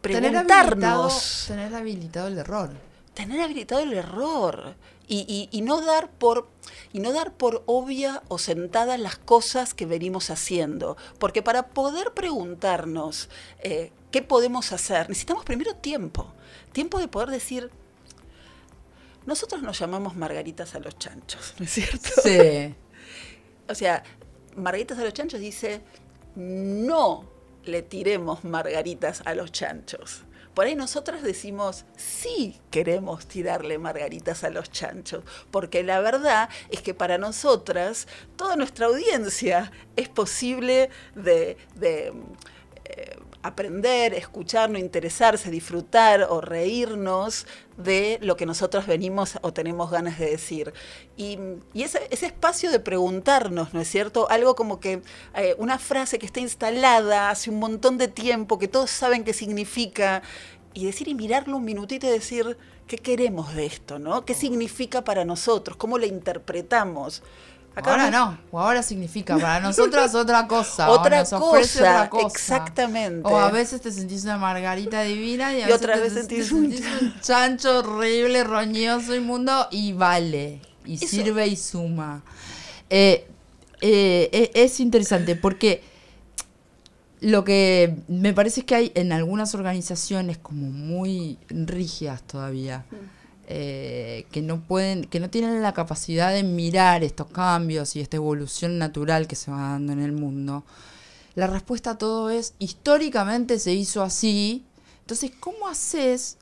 preguntarnos. 0.00 1.46
tener 1.48 1.74
habilitado 1.74 2.28
el 2.28 2.38
error 2.38 2.87
tener 3.18 3.40
habilitado 3.40 3.80
el 3.80 3.94
error 3.94 4.76
y, 5.08 5.48
y, 5.50 5.62
no 5.62 5.80
dar 5.80 6.08
por 6.08 6.48
y 6.92 7.00
no 7.00 7.12
dar 7.12 7.32
por 7.32 7.64
obvia 7.66 8.22
o 8.28 8.38
sentada 8.38 8.96
las 8.96 9.16
cosas 9.18 9.74
que 9.74 9.86
venimos 9.86 10.30
haciendo, 10.30 10.96
porque 11.18 11.42
para 11.42 11.66
poder 11.70 12.12
preguntarnos 12.12 13.28
eh, 13.58 13.90
qué 14.12 14.22
podemos 14.22 14.70
hacer 14.70 15.08
necesitamos 15.08 15.44
primero 15.44 15.74
tiempo, 15.74 16.32
tiempo 16.70 17.00
de 17.00 17.08
poder 17.08 17.30
decir 17.30 17.72
nosotros 19.26 19.62
nos 19.62 19.76
llamamos 19.80 20.14
margaritas 20.14 20.76
a 20.76 20.78
los 20.78 20.96
chanchos, 20.96 21.54
¿no 21.58 21.64
es 21.64 21.72
cierto? 21.72 22.10
Sí. 22.22 22.72
o 23.68 23.74
sea, 23.74 24.04
margaritas 24.54 24.96
a 24.96 25.02
los 25.02 25.12
chanchos 25.12 25.40
dice 25.40 25.80
no 26.36 27.24
le 27.64 27.82
tiremos 27.82 28.44
margaritas 28.44 29.22
a 29.24 29.34
los 29.34 29.50
chanchos. 29.50 30.22
Por 30.58 30.66
ahí 30.66 30.74
nosotras 30.74 31.22
decimos, 31.22 31.84
sí 31.96 32.60
queremos 32.72 33.28
tirarle 33.28 33.78
margaritas 33.78 34.42
a 34.42 34.50
los 34.50 34.72
chanchos, 34.72 35.22
porque 35.52 35.84
la 35.84 36.00
verdad 36.00 36.48
es 36.68 36.82
que 36.82 36.94
para 36.94 37.16
nosotras, 37.16 38.08
toda 38.34 38.56
nuestra 38.56 38.86
audiencia 38.86 39.70
es 39.94 40.08
posible 40.08 40.90
de, 41.14 41.56
eh, 41.80 42.12
aprender, 43.42 44.14
escucharnos, 44.14 44.80
interesarse, 44.80 45.50
disfrutar 45.50 46.26
o 46.28 46.40
reírnos 46.40 47.46
de 47.76 48.18
lo 48.20 48.36
que 48.36 48.46
nosotros 48.46 48.86
venimos 48.86 49.38
o 49.42 49.52
tenemos 49.52 49.90
ganas 49.90 50.18
de 50.18 50.30
decir. 50.30 50.72
Y, 51.16 51.38
ese, 51.74 52.08
espacio 52.10 52.70
de 52.70 52.80
preguntarnos, 52.80 53.72
¿no 53.74 53.80
es 53.80 53.88
cierto? 53.88 54.28
Algo 54.30 54.56
como 54.56 54.80
que 54.80 55.02
eh, 55.34 55.54
una 55.58 55.78
frase 55.78 56.18
que 56.18 56.26
está 56.26 56.40
instalada 56.40 57.30
hace 57.30 57.50
un 57.50 57.58
montón 57.58 57.98
de 57.98 58.08
tiempo, 58.08 58.58
que 58.58 58.68
todos 58.68 58.90
saben 58.90 59.24
qué 59.24 59.32
significa, 59.32 60.22
y 60.74 60.86
decir 60.86 61.08
y 61.08 61.14
mirarlo 61.14 61.56
un 61.56 61.64
minutito 61.64 62.06
y 62.06 62.10
decir, 62.10 62.56
¿qué 62.86 62.98
queremos 62.98 63.54
de 63.54 63.66
esto? 63.66 63.98
¿no? 63.98 64.24
¿Qué 64.24 64.34
significa 64.34 65.02
para 65.04 65.24
nosotros? 65.24 65.76
¿Cómo 65.76 65.98
lo 65.98 66.06
interpretamos? 66.06 67.22
Ahora 67.76 68.10
no, 68.10 68.38
o 68.50 68.60
ahora 68.60 68.82
significa 68.82 69.36
para 69.36 69.60
nosotros 69.68 70.14
otra 70.14 70.46
cosa. 70.46 70.90
Otra, 70.90 71.24
cosa, 71.24 71.38
otra 71.38 72.10
cosa, 72.10 72.26
exactamente. 72.26 73.28
O 73.28 73.38
a 73.38 73.50
veces 73.50 73.80
te 73.80 73.92
sentís 73.92 74.24
una 74.24 74.38
margarita 74.38 75.02
divina 75.02 75.52
y, 75.52 75.62
a 75.62 75.66
veces, 75.66 75.80
otra 75.80 75.96
vez 75.96 76.12
sentís, 76.12 76.52
un... 76.52 76.74
chancho 77.20 77.78
horrible, 77.78 78.44
roñoso, 78.44 79.14
inmundo 79.14 79.68
y 79.70 79.92
vale, 79.92 80.60
y 80.84 80.98
sirve 80.98 81.46
y 81.46 81.56
suma. 81.56 82.22
Eh, 82.90 83.28
eh, 83.80 84.28
e, 84.32 84.64
es 84.64 84.80
interesante 84.80 85.36
porque 85.36 85.82
lo 87.20 87.44
que 87.44 87.96
me 88.08 88.32
parece 88.32 88.60
es 88.60 88.66
que 88.66 88.74
hay 88.74 88.92
en 88.94 89.12
algunas 89.12 89.54
organizaciones 89.54 90.38
como 90.38 90.70
muy 90.70 91.38
rígidas 91.48 92.22
todavía. 92.22 92.84
Mm. 92.90 93.17
Eh, 93.50 94.26
que 94.30 94.42
no 94.42 94.60
pueden, 94.60 95.04
que 95.04 95.20
no 95.20 95.30
tienen 95.30 95.62
la 95.62 95.72
capacidad 95.72 96.34
de 96.34 96.42
mirar 96.42 97.02
estos 97.02 97.28
cambios 97.28 97.96
y 97.96 98.00
esta 98.00 98.18
evolución 98.18 98.76
natural 98.76 99.26
que 99.26 99.36
se 99.36 99.50
va 99.50 99.70
dando 99.70 99.94
en 99.94 100.02
el 100.02 100.12
mundo, 100.12 100.64
la 101.34 101.46
respuesta 101.46 101.92
a 101.92 101.98
todo 101.98 102.28
es 102.28 102.52
históricamente 102.58 103.58
se 103.58 103.72
hizo 103.72 104.02
así. 104.02 104.66
Entonces, 105.00 105.32
¿cómo 105.40 105.66
haces 105.66 106.36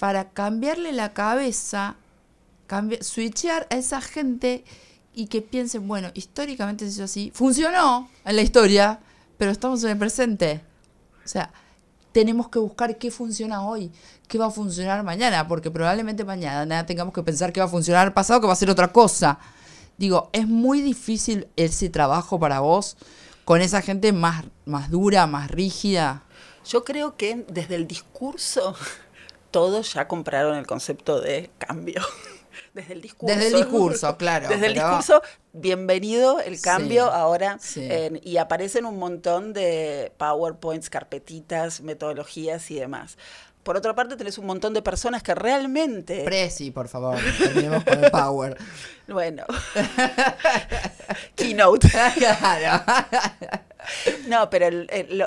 para 0.00 0.30
cambiarle 0.30 0.90
la 0.90 1.12
cabeza, 1.12 1.94
switchear 3.00 3.68
a 3.70 3.76
esa 3.76 4.00
gente 4.00 4.64
y 5.14 5.26
que 5.26 5.42
piensen, 5.42 5.86
bueno, 5.86 6.10
históricamente 6.14 6.86
se 6.86 6.92
hizo 6.92 7.04
así, 7.04 7.30
funcionó 7.32 8.10
en 8.24 8.34
la 8.34 8.42
historia, 8.42 8.98
pero 9.36 9.52
estamos 9.52 9.84
en 9.84 9.90
el 9.90 9.98
presente. 9.98 10.62
O 11.24 11.28
sea, 11.28 11.52
tenemos 12.12 12.48
que 12.48 12.58
buscar 12.58 12.98
qué 12.98 13.10
funciona 13.10 13.64
hoy, 13.64 13.90
qué 14.28 14.38
va 14.38 14.46
a 14.46 14.50
funcionar 14.50 15.02
mañana, 15.02 15.46
porque 15.46 15.70
probablemente 15.70 16.24
mañana 16.24 16.86
tengamos 16.86 17.14
que 17.14 17.22
pensar 17.22 17.52
qué 17.52 17.60
va 17.60 17.66
a 17.66 17.70
funcionar 17.70 18.14
pasado, 18.14 18.40
que 18.40 18.46
va 18.46 18.52
a 18.52 18.56
ser 18.56 18.70
otra 18.70 18.88
cosa. 18.88 19.38
Digo, 19.98 20.30
es 20.32 20.48
muy 20.48 20.80
difícil 20.80 21.48
ese 21.56 21.90
trabajo 21.90 22.38
para 22.40 22.60
vos 22.60 22.96
con 23.44 23.60
esa 23.60 23.82
gente 23.82 24.12
más, 24.12 24.44
más 24.64 24.90
dura, 24.90 25.26
más 25.26 25.50
rígida. 25.50 26.24
Yo 26.64 26.84
creo 26.84 27.16
que 27.16 27.44
desde 27.48 27.74
el 27.74 27.86
discurso 27.86 28.74
todos 29.50 29.94
ya 29.94 30.08
compraron 30.08 30.56
el 30.56 30.66
concepto 30.66 31.20
de 31.20 31.50
cambio. 31.58 32.00
Desde 32.74 32.94
el 32.94 33.02
discurso. 33.02 33.34
Desde 33.34 33.48
el 33.48 33.54
discurso, 33.54 34.16
claro. 34.16 34.48
Desde 34.48 34.66
el 34.66 34.74
discurso, 34.74 35.22
bienvenido 35.52 36.40
el 36.40 36.60
cambio 36.60 37.10
ahora. 37.10 37.58
y 38.22 38.36
aparecen 38.36 38.84
un 38.84 38.98
montón 38.98 39.52
de 39.52 40.12
PowerPoints, 40.16 40.90
carpetitas, 40.90 41.80
metodologías 41.80 42.70
y 42.70 42.76
demás. 42.76 43.16
Por 43.62 43.76
otra 43.76 43.94
parte, 43.94 44.16
tenés 44.16 44.38
un 44.38 44.46
montón 44.46 44.72
de 44.72 44.80
personas 44.80 45.22
que 45.22 45.34
realmente. 45.34 46.24
Prezi, 46.24 46.70
por 46.70 46.88
favor, 46.88 47.18
terminemos 47.38 47.84
con 47.84 48.04
el 48.04 48.10
Power. 48.10 48.56
Bueno. 49.06 49.44
Keynote. 51.34 51.88
No, 54.28 54.50
pero 54.50 54.68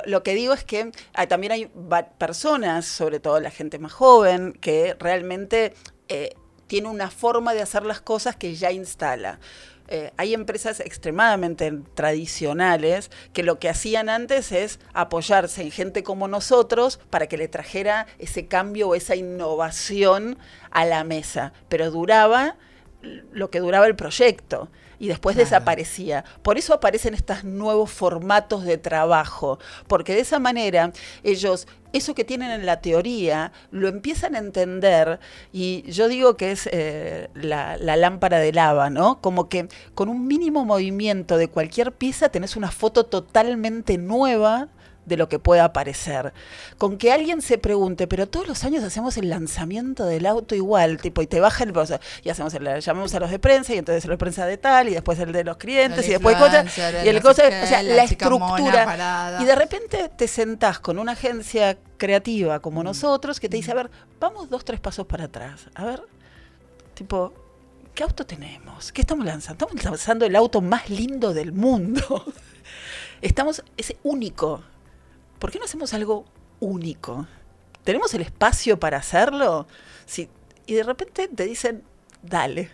lo, 0.06 0.22
que 0.22 0.34
digo 0.34 0.54
es 0.54 0.64
que 0.64 0.92
ah, 1.12 1.26
también 1.26 1.52
hay 1.52 1.70
personas, 2.16 2.86
sobre 2.86 3.20
todo 3.20 3.40
la 3.40 3.50
gente 3.50 3.78
más 3.78 3.92
joven, 3.92 4.52
que 4.52 4.96
realmente 4.98 5.74
eh, 6.08 6.34
tiene 6.66 6.88
una 6.88 7.10
forma 7.10 7.54
de 7.54 7.62
hacer 7.62 7.84
las 7.84 8.00
cosas 8.00 8.36
que 8.36 8.54
ya 8.54 8.72
instala. 8.72 9.38
Eh, 9.88 10.12
hay 10.16 10.32
empresas 10.32 10.80
extremadamente 10.80 11.70
tradicionales 11.94 13.10
que 13.34 13.42
lo 13.42 13.58
que 13.58 13.68
hacían 13.68 14.08
antes 14.08 14.50
es 14.50 14.80
apoyarse 14.94 15.60
en 15.60 15.70
gente 15.70 16.02
como 16.02 16.26
nosotros 16.26 16.98
para 17.10 17.26
que 17.26 17.36
le 17.36 17.48
trajera 17.48 18.06
ese 18.18 18.46
cambio 18.46 18.88
o 18.88 18.94
esa 18.94 19.14
innovación 19.14 20.38
a 20.70 20.86
la 20.86 21.04
mesa, 21.04 21.52
pero 21.68 21.90
duraba 21.90 22.56
lo 23.32 23.50
que 23.50 23.60
duraba 23.60 23.86
el 23.86 23.94
proyecto 23.94 24.70
y 24.98 25.08
después 25.08 25.36
desaparecía. 25.36 26.24
Por 26.42 26.56
eso 26.56 26.72
aparecen 26.72 27.12
estos 27.12 27.44
nuevos 27.44 27.90
formatos 27.90 28.64
de 28.64 28.78
trabajo, 28.78 29.58
porque 29.86 30.14
de 30.14 30.20
esa 30.20 30.38
manera 30.38 30.92
ellos 31.22 31.66
eso 31.94 32.14
que 32.14 32.24
tienen 32.24 32.50
en 32.50 32.66
la 32.66 32.80
teoría 32.80 33.52
lo 33.70 33.88
empiezan 33.88 34.34
a 34.34 34.38
entender 34.38 35.20
y 35.52 35.90
yo 35.90 36.08
digo 36.08 36.36
que 36.36 36.50
es 36.50 36.68
eh, 36.72 37.30
la, 37.34 37.76
la, 37.78 37.96
lámpara 37.96 38.38
de 38.38 38.52
lava, 38.52 38.90
¿no? 38.90 39.20
Como 39.20 39.48
que 39.48 39.68
con 39.94 40.08
un 40.08 40.26
mínimo 40.26 40.64
movimiento 40.64 41.36
de 41.36 41.48
cualquier 41.48 41.92
pieza 41.92 42.28
tenés 42.28 42.56
una 42.56 42.70
foto 42.70 43.04
totalmente 43.06 43.96
nueva 43.96 44.68
de 45.06 45.16
lo 45.16 45.28
que 45.28 45.38
pueda 45.38 45.64
aparecer. 45.64 46.32
Con 46.78 46.96
que 46.98 47.12
alguien 47.12 47.42
se 47.42 47.58
pregunte, 47.58 48.06
pero 48.06 48.26
todos 48.28 48.46
los 48.46 48.64
años 48.64 48.82
hacemos 48.84 49.16
el 49.16 49.28
lanzamiento 49.30 50.04
del 50.04 50.26
auto 50.26 50.54
igual, 50.54 50.98
tipo, 50.98 51.22
y 51.22 51.26
te 51.26 51.40
baja 51.40 51.64
el... 51.64 51.72
y 52.22 52.28
hacemos 52.30 52.54
el, 52.54 52.80
llamamos 52.80 53.14
a 53.14 53.20
los 53.20 53.30
de 53.30 53.38
prensa, 53.38 53.74
y 53.74 53.78
entonces 53.78 54.04
el 54.04 54.10
de 54.10 54.18
prensa 54.18 54.46
de 54.46 54.56
tal, 54.56 54.88
y 54.88 54.94
después 54.94 55.18
el 55.18 55.32
de 55.32 55.44
los 55.44 55.56
clientes, 55.56 56.06
y 56.06 56.10
después 56.10 56.36
cosas, 56.36 56.66
y 56.76 57.08
el 57.08 57.20
cosa, 57.20 57.44
o 57.46 57.66
sea, 57.66 57.82
la, 57.82 58.04
estructura. 58.04 59.38
Y 59.40 59.44
de 59.44 59.54
repente 59.54 60.10
te 60.16 60.28
sentás 60.28 60.78
con 60.78 60.98
una 60.98 61.12
agencia 61.12 61.78
creativa 61.96 62.60
como 62.60 62.80
mm. 62.80 62.84
nosotros, 62.84 63.40
que 63.40 63.48
te 63.48 63.56
dice, 63.56 63.72
a 63.72 63.74
ver, 63.74 63.90
vamos 64.20 64.48
dos, 64.48 64.64
tres 64.64 64.80
pasos 64.80 65.06
para 65.06 65.24
atrás. 65.24 65.68
A 65.74 65.84
ver, 65.84 66.02
tipo, 66.94 67.32
¿qué 67.94 68.02
auto 68.02 68.26
tenemos? 68.26 68.92
¿Qué 68.92 69.02
estamos 69.02 69.24
lanzando? 69.24 69.66
Estamos 69.66 69.84
lanzando 69.84 70.26
el 70.26 70.36
auto 70.36 70.60
más 70.60 70.88
lindo 70.90 71.32
del 71.34 71.52
mundo. 71.52 72.24
Estamos, 73.22 73.62
es 73.76 73.94
único, 74.02 74.62
¿por 75.44 75.50
qué 75.50 75.58
no 75.58 75.66
hacemos 75.66 75.92
algo 75.92 76.24
único? 76.58 77.26
¿Tenemos 77.82 78.14
el 78.14 78.22
espacio 78.22 78.80
para 78.80 78.96
hacerlo? 78.96 79.66
y 80.66 80.72
de 80.72 80.82
repente 80.82 81.28
te 81.28 81.44
dicen, 81.44 81.82
dale, 82.22 82.70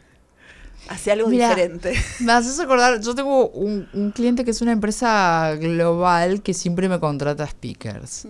hace 0.89 1.11
algo 1.11 1.29
diferente. 1.29 2.01
Me 2.21 2.31
haces 2.31 2.61
acordar, 2.61 3.01
yo 3.01 3.13
tengo 3.17 3.49
un, 3.49 4.13
cliente 4.15 4.45
que 4.45 4.53
es 4.53 4.63
una 4.63 4.71
empresa 4.71 5.57
global 5.57 6.43
que 6.45 6.55
siempre 6.55 6.89
me 6.89 7.01
contrata 7.01 7.45
speakers. 7.45 8.29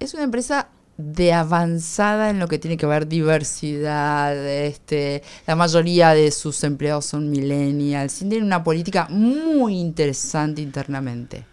Es 0.00 0.14
una 0.14 0.22
empresa 0.22 0.68
de 0.96 1.34
avanzada 1.34 2.30
en 2.30 2.38
lo 2.38 2.48
que 2.48 2.58
tiene 2.58 2.78
que 2.78 2.86
ver 2.86 3.06
diversidad, 3.06 4.34
este, 4.34 5.22
la 5.46 5.54
mayoría 5.54 6.14
de 6.14 6.30
sus 6.30 6.64
empleados 6.64 7.04
son 7.04 7.28
millennials, 7.28 8.20
tienen 8.20 8.44
una 8.44 8.64
política 8.64 9.06
muy 9.10 9.78
interesante 9.78 10.62
internamente. 10.62 11.44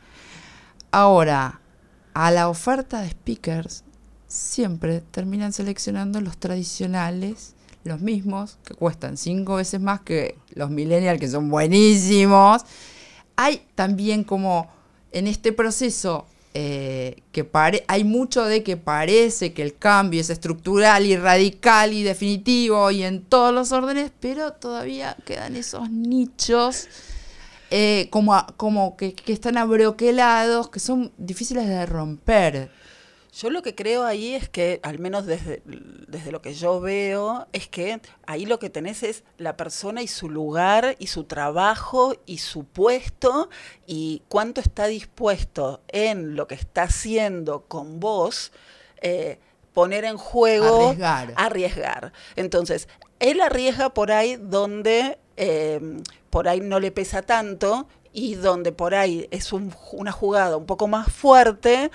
Ahora, 0.92 1.59
a 2.20 2.32
la 2.32 2.50
oferta 2.50 3.02
de 3.02 3.12
speakers 3.12 3.86
siempre 4.28 5.00
terminan 5.00 5.54
seleccionando 5.54 6.20
los 6.20 6.38
tradicionales, 6.38 7.56
los 7.86 8.02
mismos, 8.02 8.58
que 8.66 8.74
cuestan 8.74 9.16
cinco 9.16 9.56
veces 9.56 9.80
más 9.80 10.02
que 10.02 10.38
los 10.54 10.70
millennials, 10.70 11.18
que 11.18 11.30
son 11.30 11.50
buenísimos. 11.50 12.64
Hay 13.38 13.66
también 13.74 14.26
como 14.26 14.70
en 15.14 15.28
este 15.28 15.54
proceso 15.54 16.26
eh, 16.54 17.24
que 17.32 17.50
hay 17.88 18.04
mucho 18.04 18.44
de 18.44 18.64
que 18.64 18.76
parece 18.76 19.54
que 19.54 19.62
el 19.62 19.78
cambio 19.78 20.20
es 20.20 20.30
estructural 20.30 21.06
y 21.06 21.16
radical 21.16 21.94
y 21.94 22.04
definitivo 22.04 22.92
y 22.92 23.04
en 23.04 23.24
todos 23.24 23.54
los 23.54 23.72
órdenes, 23.72 24.12
pero 24.20 24.52
todavía 24.52 25.16
quedan 25.26 25.56
esos 25.56 25.90
nichos 25.90 26.90
eh, 27.72 28.08
como, 28.10 28.46
como 28.58 28.98
que, 28.98 29.16
están 29.28 29.58
abroquelados, 29.58 30.70
que 30.70 30.80
son 30.80 31.12
difíciles 31.18 31.68
de 31.68 31.86
romper. 31.86 32.72
Yo 33.32 33.52
lo 33.52 33.62
que 33.62 33.76
creo 33.76 34.06
ahí 34.06 34.34
es 34.34 34.50
que, 34.50 34.80
al 34.82 34.98
menos 34.98 35.26
desde, 35.28 35.62
desde 35.66 36.32
lo 36.32 36.42
que 36.42 36.56
yo 36.56 36.82
veo, 36.82 37.48
es 37.54 37.68
que 37.68 38.02
ahí 38.26 38.46
lo 38.46 38.58
que 38.58 38.72
tenés 38.72 39.04
es 39.04 39.24
la 39.38 39.56
persona 39.56 40.02
y 40.02 40.08
su 40.08 40.30
lugar 40.30 40.96
y 40.98 41.08
su 41.08 41.26
trabajo 41.26 42.16
y 42.26 42.40
su 42.40 42.66
puesto 42.66 43.50
y 43.86 44.24
cuánto 44.30 44.62
está 44.62 44.88
dispuesto 44.88 45.82
en 45.90 46.36
lo 46.36 46.48
que 46.48 46.56
está 46.56 46.84
haciendo 46.84 47.66
con 47.68 48.00
vos. 48.00 48.52
Eh, 49.02 49.40
poner 49.74 50.06
en 50.06 50.18
juego, 50.18 50.90
Arriesgar. 50.90 51.34
arriesgar. 51.38 52.14
Entonces, 52.36 52.88
él 53.20 53.42
arriesga 53.42 53.94
por 53.94 54.12
ahí 54.12 54.38
donde 54.38 55.19
eh, 55.40 55.80
por 56.30 56.48
ahí 56.48 56.60
no 56.60 56.80
le 56.80 56.92
pesa 56.92 57.24
tanto 57.24 57.88
y 58.14 58.36
donde 58.36 58.72
por 58.72 58.94
ahí 58.94 59.28
es 59.32 59.52
un- 59.54 59.74
una 59.94 60.12
jugada 60.12 60.58
un 60.58 60.66
poco 60.66 60.88
más 60.88 61.12
fuerte, 61.12 61.90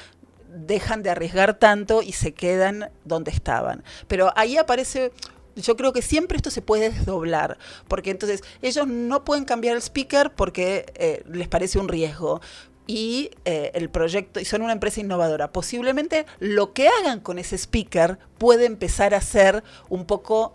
dejan 0.49 1.03
de 1.03 1.11
arriesgar 1.11 1.59
tanto 1.59 2.03
y 2.03 2.13
se 2.13 2.33
quedan 2.33 2.91
donde 3.05 3.31
estaban. 3.31 3.85
Pero 4.09 4.33
ahí 4.35 4.57
aparece... 4.57 5.13
Yo 5.57 5.77
creo 5.77 5.93
que 5.93 6.03
siempre 6.03 6.37
esto 6.37 6.51
se 6.51 6.63
puede 6.63 6.91
desdoblar, 6.91 7.59
porque 7.87 8.11
entonces 8.11 8.43
ellos 8.61 8.89
no 8.89 9.23
pueden 9.25 9.45
cambiar 9.45 9.77
el 9.77 9.83
speaker 9.83 10.33
porque 10.35 10.87
eh, 10.97 11.23
les 11.31 11.47
parece 11.47 11.79
un 11.79 11.87
riesgo. 11.87 12.41
Y 12.89 13.31
eh, 13.45 13.71
el 13.75 13.89
proyecto, 13.89 14.41
y 14.41 14.45
son 14.45 14.63
una 14.63 14.73
empresa 14.73 15.01
innovadora. 15.01 15.53
Posiblemente 15.53 16.27
lo 16.41 16.73
que 16.73 16.89
hagan 16.89 17.21
con 17.21 17.39
ese 17.39 17.57
speaker 17.57 18.19
puede 18.37 18.67
empezar 18.67 19.15
a 19.15 19.21
ser 19.21 19.63
un 19.89 20.07
poco 20.07 20.55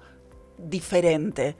diferente, 0.67 1.55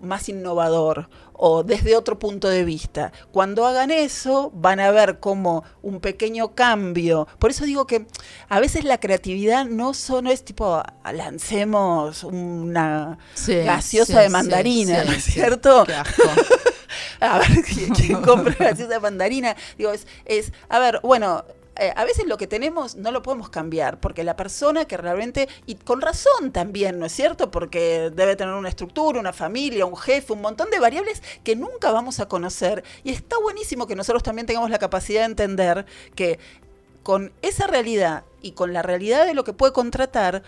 más 0.00 0.28
innovador 0.28 1.08
o 1.32 1.62
desde 1.62 1.96
otro 1.96 2.18
punto 2.18 2.48
de 2.48 2.64
vista. 2.64 3.12
Cuando 3.32 3.66
hagan 3.66 3.90
eso, 3.90 4.50
van 4.54 4.80
a 4.80 4.90
ver 4.90 5.20
como 5.20 5.64
un 5.82 6.00
pequeño 6.00 6.54
cambio. 6.54 7.26
Por 7.38 7.50
eso 7.50 7.64
digo 7.64 7.86
que 7.86 8.06
a 8.48 8.60
veces 8.60 8.84
la 8.84 8.98
creatividad 8.98 9.64
no 9.66 9.94
solo 9.94 10.30
es 10.30 10.44
tipo, 10.44 10.82
"Ah, 11.02 11.12
lancemos 11.12 12.24
una 12.24 13.18
Sí, 13.34 13.56
gaseosa 13.56 14.12
sí, 14.14 14.18
de 14.20 14.28
mandarina, 14.28 15.02
sí, 15.02 15.06
¿no 15.08 15.12
es 15.14 15.24
cierto? 15.24 15.84
Qué 15.84 15.94
asco. 15.94 16.22
a 17.20 17.38
ver 17.38 17.48
quién, 17.64 17.90
quién 17.94 18.22
compra 18.22 18.54
gaseosa 18.58 18.94
de 18.94 19.00
mandarina. 19.00 19.56
Digo, 19.78 19.92
es, 19.92 20.06
es 20.26 20.52
a 20.68 20.78
ver, 20.78 21.00
bueno, 21.02 21.44
eh, 21.76 21.92
a 21.96 22.04
veces 22.04 22.26
lo 22.26 22.36
que 22.36 22.46
tenemos 22.46 22.96
no 22.96 23.10
lo 23.10 23.22
podemos 23.22 23.48
cambiar, 23.48 24.00
porque 24.00 24.24
la 24.24 24.36
persona 24.36 24.84
que 24.84 24.96
realmente, 24.96 25.48
y 25.66 25.76
con 25.76 26.00
razón 26.00 26.52
también, 26.52 26.98
¿no 26.98 27.06
es 27.06 27.12
cierto? 27.12 27.50
Porque 27.50 28.10
debe 28.14 28.36
tener 28.36 28.54
una 28.54 28.68
estructura, 28.68 29.20
una 29.20 29.32
familia, 29.32 29.86
un 29.86 29.96
jefe, 29.96 30.32
un 30.32 30.42
montón 30.42 30.70
de 30.70 30.80
variables 30.80 31.22
que 31.44 31.56
nunca 31.56 31.92
vamos 31.92 32.20
a 32.20 32.28
conocer. 32.28 32.84
Y 33.04 33.10
está 33.10 33.38
buenísimo 33.38 33.86
que 33.86 33.96
nosotros 33.96 34.22
también 34.22 34.46
tengamos 34.46 34.70
la 34.70 34.78
capacidad 34.78 35.20
de 35.20 35.26
entender 35.26 35.86
que 36.14 36.38
con 37.02 37.32
esa 37.42 37.66
realidad 37.66 38.24
y 38.42 38.52
con 38.52 38.72
la 38.72 38.82
realidad 38.82 39.26
de 39.26 39.34
lo 39.34 39.44
que 39.44 39.52
puede 39.52 39.72
contratar, 39.72 40.42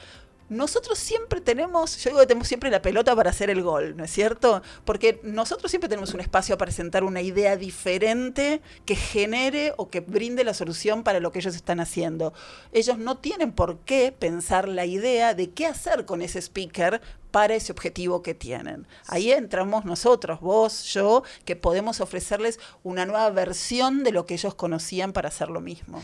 nosotros 0.49 0.99
siempre 0.99 1.41
tenemos, 1.41 1.97
yo 1.99 2.11
digo 2.11 2.21
que 2.21 2.27
tenemos 2.27 2.49
siempre 2.49 2.71
la 2.71 2.83
pelota 2.83 3.17
para 3.17 3.31
hacer 3.31 3.49
el 3.51 3.63
gol, 3.63 3.97
¿no 3.97 4.05
es 4.05 4.11
cierto? 4.11 4.63
Porque 4.85 5.19
nosotros 5.23 5.71
siempre 5.71 5.89
tenemos 5.89 6.13
un 6.13 6.21
espacio 6.21 6.55
a 6.55 6.59
presentar 6.59 7.05
una 7.05 7.23
idea 7.23 7.57
diferente 7.57 8.61
que 8.85 8.95
genere 8.97 9.73
o 9.77 9.89
que 9.89 10.01
brinde 10.01 10.45
la 10.45 10.55
solución 10.55 11.03
para 11.05 11.21
lo 11.21 11.33
que 11.33 11.39
ellos 11.39 11.55
están 11.57 11.81
haciendo. 11.81 12.33
Ellos 12.73 12.99
no 12.99 13.17
tienen 13.19 13.53
por 13.53 13.79
qué 13.81 14.13
pensar 14.17 14.69
la 14.69 14.85
idea 14.85 15.35
de 15.35 15.51
qué 15.51 15.67
hacer 15.67 16.05
con 16.05 16.21
ese 16.23 16.41
speaker 16.43 17.01
para 17.31 17.55
ese 17.55 17.73
objetivo 17.73 18.23
que 18.23 18.35
tienen. 18.35 18.87
Ahí 19.07 19.33
entramos 19.33 19.87
nosotros, 19.87 20.41
vos, 20.41 20.85
yo, 20.93 21.23
que 21.47 21.57
podemos 21.57 22.01
ofrecerles 22.03 22.61
una 22.83 23.07
nueva 23.07 23.31
versión 23.31 24.05
de 24.05 24.13
lo 24.13 24.27
que 24.27 24.35
ellos 24.35 24.55
conocían 24.55 25.15
para 25.15 25.29
hacer 25.29 25.49
lo 25.49 25.63
mismo. 25.63 26.03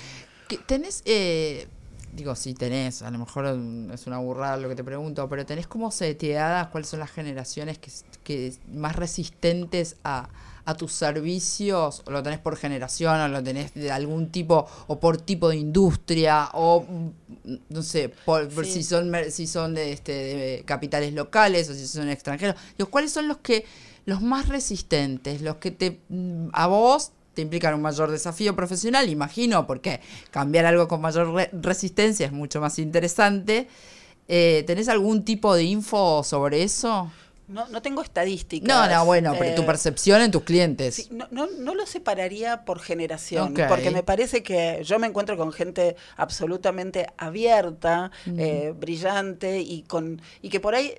¿Qué- 0.48 0.56
¿Tenés, 0.56 1.02
eh, 1.04 1.68
digo, 2.12 2.34
si 2.34 2.54
tenés, 2.54 3.02
a 3.02 3.10
lo 3.10 3.18
mejor 3.18 3.46
es 3.92 4.06
una 4.06 4.18
burrada 4.18 4.56
lo 4.56 4.68
que 4.68 4.74
te 4.74 4.84
pregunto, 4.84 5.28
pero 5.28 5.44
tenés 5.46 5.66
como 5.66 5.90
seteadas 5.90 6.68
cuáles 6.68 6.88
son 6.88 7.00
las 7.00 7.10
generaciones 7.10 7.78
que, 7.78 7.90
que 8.24 8.54
más 8.72 8.96
resistentes 8.96 9.96
a, 10.04 10.28
a 10.64 10.74
tus 10.74 10.92
servicios? 10.92 12.02
¿O 12.06 12.10
lo 12.10 12.22
tenés 12.22 12.38
por 12.40 12.56
generación 12.56 13.18
o 13.20 13.28
lo 13.28 13.42
tenés 13.42 13.72
de 13.74 13.90
algún 13.90 14.28
tipo 14.30 14.66
o 14.86 15.00
por 15.00 15.16
tipo 15.18 15.48
de 15.48 15.56
industria 15.56 16.50
o 16.52 16.82
mm, 16.82 17.54
no 17.70 17.82
sé, 17.82 18.10
por, 18.24 18.48
por 18.50 18.66
Sí. 18.66 18.72
si 18.74 18.82
son 18.82 19.12
si 19.30 19.46
son 19.46 19.74
de, 19.74 19.92
este, 19.92 20.12
de 20.12 20.62
capitales 20.66 21.14
locales 21.14 21.70
o 21.70 21.74
si 21.74 21.86
son 21.86 22.08
extranjeros? 22.10 22.56
Digo, 22.76 22.90
¿cuáles 22.90 23.12
son 23.12 23.28
los 23.28 23.38
que 23.38 23.64
los 24.04 24.20
más 24.22 24.48
resistentes, 24.48 25.40
los 25.42 25.56
que 25.56 25.70
te 25.70 26.00
mm, 26.08 26.48
a 26.52 26.66
vos 26.66 27.12
te 27.38 27.42
implican 27.42 27.72
un 27.72 27.82
mayor 27.82 28.10
desafío 28.10 28.56
profesional, 28.56 29.08
imagino, 29.08 29.64
porque 29.64 30.00
cambiar 30.32 30.66
algo 30.66 30.88
con 30.88 31.00
mayor 31.00 31.32
re- 31.32 31.50
resistencia 31.52 32.26
es 32.26 32.32
mucho 32.32 32.60
más 32.60 32.80
interesante. 32.80 33.68
Eh, 34.26 34.64
¿Tenés 34.66 34.88
algún 34.88 35.24
tipo 35.24 35.54
de 35.54 35.62
info 35.62 36.24
sobre 36.24 36.64
eso? 36.64 37.12
No, 37.46 37.68
no 37.68 37.80
tengo 37.80 38.02
estadísticas. 38.02 38.68
No, 38.68 38.92
no, 38.92 39.04
bueno, 39.06 39.34
pero 39.38 39.54
tu 39.54 39.62
Eh, 39.62 39.66
percepción 39.66 40.20
en 40.20 40.30
tus 40.32 40.42
clientes. 40.42 40.96
Sí, 40.96 41.08
no, 41.12 41.28
no, 41.30 41.46
no 41.46 41.74
lo 41.76 41.86
separaría 41.86 42.64
por 42.64 42.80
generación, 42.80 43.54
porque 43.68 43.92
me 43.92 44.02
parece 44.02 44.42
que 44.42 44.82
yo 44.84 44.98
me 44.98 45.06
encuentro 45.06 45.36
con 45.36 45.52
gente 45.52 45.94
absolutamente 46.16 47.06
abierta, 47.16 48.10
eh, 48.26 48.74
brillante 48.76 49.60
y 49.60 49.82
con 49.82 50.20
y 50.42 50.48
que 50.50 50.58
por 50.60 50.74
ahí 50.74 50.92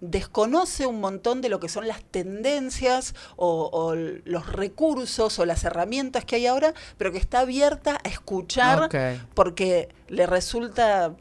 desconoce 0.00 0.86
un 0.86 1.00
montón 1.00 1.40
de 1.40 1.48
lo 1.48 1.60
que 1.60 1.68
son 1.68 1.86
las 1.86 2.02
tendencias 2.04 3.14
o, 3.36 3.94
los 4.24 4.52
recursos 4.52 5.38
o 5.38 5.46
las 5.46 5.64
herramientas 5.64 6.24
que 6.24 6.36
hay 6.36 6.46
ahora, 6.46 6.74
pero 6.96 7.12
que 7.12 7.18
está 7.18 7.40
abierta 7.40 7.98
a 8.02 8.08
escuchar 8.08 8.88
porque 9.34 9.88
le 10.08 10.26
resulta 10.26 11.14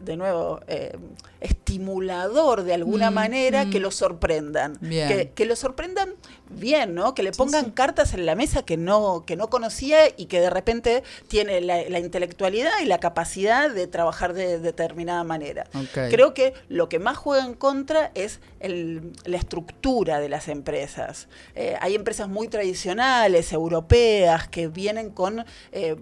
de 0.00 0.16
nuevo, 0.16 0.60
eh, 0.68 0.96
estimulador 1.40 2.62
de 2.64 2.74
alguna 2.74 3.10
Mm, 3.10 3.14
manera 3.14 3.64
mm. 3.64 3.70
que 3.70 3.80
lo 3.80 3.90
sorprendan. 3.90 4.76
Bien. 4.80 5.08
Que, 5.08 5.30
que 5.30 5.44
lo 5.46 5.56
sorprendan 5.56 6.10
bien, 6.50 6.94
¿no? 6.94 7.14
Que 7.14 7.22
le 7.22 7.32
pongan 7.32 7.66
sí. 7.66 7.70
cartas 7.72 8.14
en 8.14 8.26
la 8.26 8.34
mesa 8.34 8.64
que 8.64 8.76
no, 8.76 9.24
que 9.26 9.36
no 9.36 9.48
conocía 9.50 9.98
y 10.16 10.26
que 10.26 10.40
de 10.40 10.50
repente 10.50 11.02
tiene 11.28 11.60
la, 11.60 11.82
la 11.88 11.98
intelectualidad 11.98 12.72
y 12.82 12.86
la 12.86 12.98
capacidad 12.98 13.70
de 13.70 13.86
trabajar 13.86 14.34
de 14.34 14.58
determinada 14.58 15.24
manera. 15.24 15.66
Creo 15.92 16.34
que 16.34 16.54
lo 16.68 16.88
que 16.88 16.98
más 16.98 17.16
juega 17.16 17.44
en 17.44 17.54
contra 17.54 18.10
es 18.14 18.40
el- 18.60 19.12
la 19.24 19.36
estructura 19.36 20.20
de 20.20 20.28
las 20.28 20.48
empresas. 20.48 21.28
Eh, 21.54 21.76
hay 21.80 21.94
empresas 21.94 22.28
muy 22.28 22.48
tradicionales, 22.48 23.52
europeas, 23.52 24.48
que 24.48 24.68
vienen 24.68 25.10
con 25.10 25.44
eh, 25.72 25.96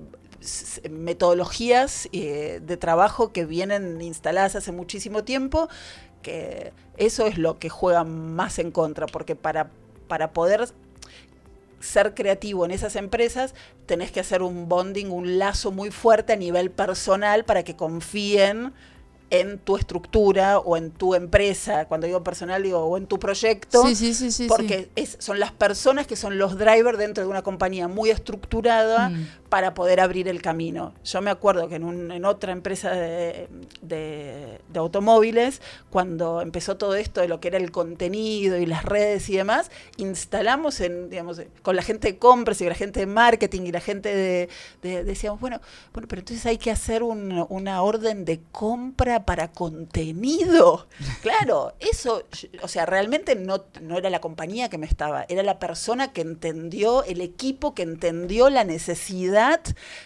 metodologías 0.91 2.09
eh, 2.13 2.61
de 2.65 2.77
trabajo 2.77 3.33
que 3.33 3.45
vienen 3.45 4.01
instaladas 4.01 4.57
hace 4.57 4.73
muchísimo 4.73 5.25
tiempo, 5.25 5.69
que 6.23 6.73
eso 6.97 7.27
es 7.27 7.39
lo 7.39 7.59
que 7.59 7.69
juega 7.69 8.05
más 8.05 8.59
en 8.59 8.71
contra, 8.71 9.07
porque 9.07 9.37
para, 9.37 9.71
para 10.09 10.33
poder 10.33 10.69
ser 11.81 12.15
creativo 12.15 12.65
en 12.65 12.71
esas 12.71 12.95
empresas, 12.97 13.55
tenés 13.87 14.13
que 14.13 14.21
hacer 14.21 14.43
un 14.43 14.69
bonding, 14.69 15.07
un 15.11 15.39
lazo 15.39 15.73
muy 15.73 15.91
fuerte 15.91 16.33
a 16.33 16.37
nivel 16.37 16.71
personal 16.71 17.45
para 17.45 17.65
que 17.65 17.75
confíen 17.75 18.73
en 19.31 19.59
tu 19.59 19.77
estructura 19.79 20.59
o 20.59 20.77
en 20.77 20.91
tu 20.91 21.15
empresa. 21.15 21.87
Cuando 21.87 22.07
digo 22.07 22.23
personal, 22.23 22.63
digo, 22.63 22.81
o 22.85 22.97
en 22.99 23.07
tu 23.07 23.19
proyecto. 23.19 23.85
Sí, 23.87 23.97
sí, 23.97 24.15
sí, 24.15 24.31
sí, 24.31 24.47
porque 24.47 24.91
es- 24.95 25.17
son 25.21 25.41
las 25.41 25.51
personas 25.53 26.07
que 26.07 26.17
son 26.17 26.37
los 26.39 26.57
drivers 26.59 26.99
dentro 26.99 27.25
de 27.25 27.31
una 27.31 27.43
compañía 27.43 27.89
muy 27.89 28.11
estructurada 28.11 29.09
Mm. 29.09 29.27
Para 29.53 29.75
poder 29.75 30.01
abrir 30.01 30.29
el 30.29 30.41
camino. 30.41 30.95
Yo 31.05 31.21
me 31.21 31.31
acuerdo 31.31 31.69
que 31.69 31.75
en, 31.75 31.85
un- 31.85 32.11
en 32.11 32.25
otra 32.25 32.53
empresa 32.53 32.91
de, 32.91 33.49
de- 33.83 34.61
de 34.73 34.79
automóviles, 34.79 35.61
cuando 35.91 36.41
empezó 36.41 36.79
todo 36.79 36.95
esto 36.95 37.21
de 37.21 37.29
lo 37.29 37.39
que 37.39 37.49
era 37.49 37.59
el 37.59 37.71
contenido 37.71 38.57
y 38.57 38.65
las 38.65 38.83
redes 38.87 39.29
y 39.29 39.37
demás, 39.37 39.71
instalamos 39.99 40.81
en, 40.81 41.11
digamos, 41.11 41.43
con 41.61 41.77
la 41.77 41.83
gente 41.83 42.13
de 42.13 42.19
compras 42.19 42.63
y 42.63 42.65
la 42.67 42.75
gente 42.75 43.01
de 43.01 43.07
marketing 43.07 43.61
y 43.67 43.73
la 43.73 43.81
gente 43.81 44.15
de, 44.17 44.49
de- 44.81 45.05
decíamos, 45.05 45.39
bueno, 45.39 45.61
bueno, 45.93 46.09
pero 46.09 46.21
entonces 46.21 46.47
hay 46.47 46.57
que 46.57 46.71
hacer 46.71 47.03
un- 47.03 47.45
una 47.51 47.83
orden 47.83 48.25
de 48.25 48.41
compra 48.53 49.27
para 49.27 49.53
contenido. 49.53 50.87
Claro, 51.23 51.75
eso, 51.79 52.25
o 52.63 52.69
sea, 52.69 52.85
realmente 52.87 53.37
no, 53.37 53.65
no 53.81 53.97
era 53.99 54.11
la 54.11 54.21
compañía 54.21 54.69
que 54.69 54.77
me 54.79 54.87
estaba, 54.87 55.25
era 55.29 55.43
la 55.43 55.59
persona 55.61 56.13
que 56.13 56.21
entendió, 56.23 57.05
el 57.05 57.21
equipo 57.21 57.75
que 57.75 57.83
entendió 57.83 58.51
la 58.51 58.65
necesidad 58.65 59.42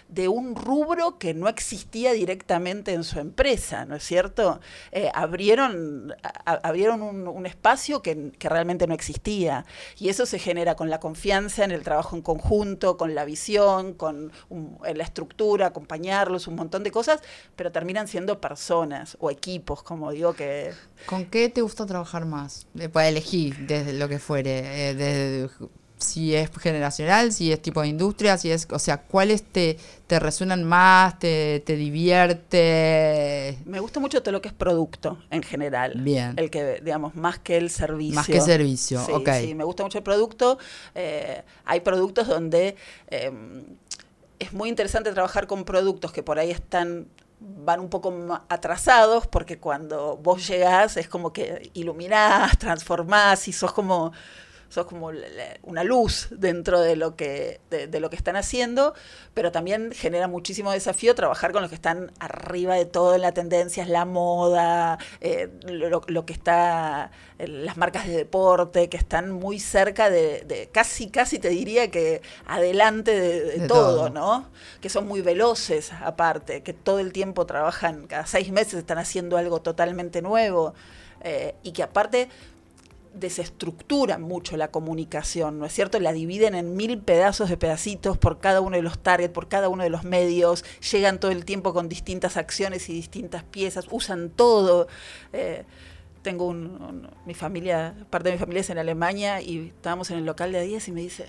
de 0.09 0.29
un 0.29 0.55
rubro 0.55 1.19
que 1.19 1.35
no 1.35 1.49
existía 1.49 2.13
directamente 2.13 2.93
en 2.93 3.05
su 3.05 3.19
empresa, 3.19 3.85
¿no 3.85 3.97
es 3.97 4.05
cierto? 4.05 4.61
Eh, 4.93 5.11
abrieron 5.15 6.15
abrieron 6.45 7.03
un, 7.03 7.47
espacio 7.47 8.03
que, 8.03 8.33
que 8.39 8.49
realmente 8.49 8.87
no 8.87 8.95
existía. 8.95 9.65
Y 9.99 10.09
eso 10.09 10.27
se 10.27 10.39
genera 10.39 10.75
con 10.75 10.91
la 10.91 11.01
confianza 11.01 11.65
en 11.65 11.71
el 11.71 11.83
trabajo 11.83 12.17
en 12.17 12.23
conjunto, 12.23 12.97
con 12.97 13.15
la 13.15 13.25
visión, 13.25 13.95
con 13.95 14.33
la 14.51 15.05
estructura, 15.05 15.67
acompañarlos, 15.67 16.47
un 16.47 16.57
montón 16.57 16.83
de 16.83 16.91
cosas, 16.91 17.21
pero 17.55 17.73
terminan 17.73 18.09
siendo 18.09 18.41
personas 18.41 19.17
o 19.21 19.31
equipos, 19.31 19.83
como 19.83 20.11
digo 20.11 20.35
que... 20.35 20.73
¿Con 21.07 21.27
qué 21.27 21.49
te 21.49 21.63
gusta 21.63 21.87
trabajar 21.87 22.25
más? 22.25 22.67
Eh, 22.79 22.89
Para 22.89 23.09
elegir 23.09 23.67
desde 23.67 23.93
lo 23.93 24.09
que 24.09 24.19
fuere. 24.19 24.91
eh, 24.91 25.49
si 25.99 26.35
es 26.35 26.51
generacional, 26.59 27.33
si 27.33 27.53
es 27.53 27.61
tipo 27.63 27.81
de 27.81 27.89
industria, 27.89 28.37
si 28.37 28.51
es, 28.51 28.69
o 28.71 28.79
sea, 28.79 29.03
cuáles 29.03 29.43
te, 29.43 29.79
te 30.07 30.19
resuenan 30.19 30.63
más, 30.65 31.19
te, 31.19 31.63
te 31.65 31.77
divierte. 31.77 33.59
Me 33.65 33.81
gusta 33.81 33.99
mucho 33.99 34.23
todo 34.23 34.33
lo 34.33 34.43
que 34.43 34.49
es 34.49 34.55
producto 34.55 35.19
en 35.31 35.43
general. 35.43 35.95
Bien. 35.97 36.35
El 36.37 36.51
que, 36.51 36.81
digamos, 36.83 37.15
más 37.15 37.39
que 37.39 37.57
el 37.57 37.71
servicio. 37.71 38.15
Más 38.15 38.27
que 38.27 38.41
servicio, 38.41 39.05
Sí, 39.05 39.13
ok. 39.13 39.29
Sí, 39.41 39.55
me 39.55 39.65
gusta 39.65 39.83
mucho 39.85 39.99
el 39.99 40.05
producto. 40.05 40.59
Eh, 40.95 41.43
hay 41.65 41.81
productos 41.81 42.29
donde 42.29 42.77
eh, 43.09 43.33
es 44.39 44.53
muy 44.53 44.69
interesante 44.69 45.13
trabajar 45.13 45.47
con 45.47 45.65
productos 45.65 46.13
que 46.13 46.23
por 46.23 46.39
ahí 46.39 46.51
están 46.51 47.09
van 47.39 47.81
un 47.81 47.91
poco 47.91 48.41
atrasados 48.49 49.27
porque 49.27 49.59
cuando 49.59 50.17
vos 50.17 50.47
llegás 50.49 50.97
es 50.97 51.09
como 51.09 51.33
que 51.33 51.71
iluminás, 51.75 52.57
transformás 52.59 53.47
y 53.49 53.53
sos 53.53 53.73
como 53.73 54.13
sos 54.69 54.87
como 54.87 55.11
una 55.63 55.85
luz 55.85 56.29
dentro 56.31 56.81
de 56.81 56.97
lo 56.97 57.17
que 57.17 57.61
de, 57.71 57.87
de 57.87 58.01
lo 58.01 58.11
que 58.11 58.17
están 58.17 58.37
haciendo, 58.37 58.95
pero 59.35 59.53
también 59.53 59.93
genera 59.93 60.29
muchísimo 60.29 60.73
desafío 60.73 61.15
trabajar 61.15 61.53
con 61.53 61.63
los 61.63 61.69
que 61.71 61.75
están 61.77 62.13
arriba 62.19 62.75
de 62.75 62.85
todo 62.85 63.15
en 63.15 63.23
la 63.23 63.33
tendencia, 63.33 63.83
es 63.83 63.89
la 63.89 64.05
moda, 64.05 64.99
eh, 65.21 65.49
lo, 65.67 66.03
lo 66.07 66.27
que 66.27 66.33
está, 66.33 67.11
eh, 67.39 67.47
las 67.49 67.77
marcas 67.77 68.07
de 68.07 68.17
deporte, 68.17 68.89
que 68.89 68.97
están 68.97 69.31
muy 69.31 69.61
cerca 69.61 70.11
de, 70.11 70.41
de- 70.43 70.69
casi, 70.73 71.11
casi 71.11 71.39
te 71.39 71.49
diría 71.49 71.91
que 71.91 72.21
adelante 72.47 73.13
de, 73.19 73.41
de 73.45 73.59
De 73.61 73.69
todo, 73.69 73.97
todo. 73.97 74.11
¿no? 74.11 74.51
Que 74.81 74.89
son 74.89 75.07
muy 75.07 75.21
veloces 75.23 75.93
aparte, 75.93 76.63
que 76.63 76.73
todo 76.73 76.99
el 76.99 77.13
tiempo 77.13 77.47
trabajan, 77.47 78.07
cada 78.07 78.27
seis 78.27 78.51
meses 78.51 78.75
están 78.75 78.99
haciendo 78.99 79.37
algo 79.37 79.61
totalmente 79.63 80.23
nuevo, 80.23 80.75
eh, 81.23 81.55
y 81.63 81.73
que 81.73 81.83
aparte 81.83 82.29
desestructuran 83.19 84.23
mucho 84.23 84.57
la 84.57 84.69
comunicación, 84.69 85.59
¿no 85.59 85.67
es 85.67 85.73
cierto? 85.73 85.99
La 86.01 86.13
dividen 86.13 86.55
en 86.55 86.77
mil 86.77 86.99
pedazos 86.99 87.49
de 87.49 87.57
pedacitos 87.57 88.19
por 88.19 88.39
cada 88.39 88.61
uno 88.61 88.77
de 88.77 88.83
los 88.83 88.99
targets, 88.99 89.33
por 89.33 89.49
cada 89.49 89.69
uno 89.69 89.83
de 89.83 89.91
los 89.91 90.05
medios, 90.05 90.65
llegan 90.93 91.19
todo 91.21 91.31
el 91.31 91.45
tiempo 91.45 91.73
con 91.75 91.89
distintas 91.89 92.37
acciones 92.37 92.89
y 92.89 92.93
distintas 92.93 93.43
piezas, 93.45 93.87
usan 93.91 94.31
todo. 94.31 94.89
Eh, 95.33 95.65
tengo 96.23 96.47
un, 96.47 96.67
un- 96.83 97.11
mi 97.25 97.35
familia, 97.35 97.95
parte 98.11 98.29
de 98.29 98.35
mi 98.35 98.39
familia 98.39 98.61
es 98.61 98.71
en 98.71 98.79
Alemania 98.79 99.41
y 99.41 99.69
estábamos 99.69 100.11
en 100.11 100.19
el 100.19 100.25
local 100.25 100.53
de 100.53 100.59
a 100.59 100.63
10 100.63 100.89
y 100.89 100.93
me 100.93 101.01
dice, 101.01 101.27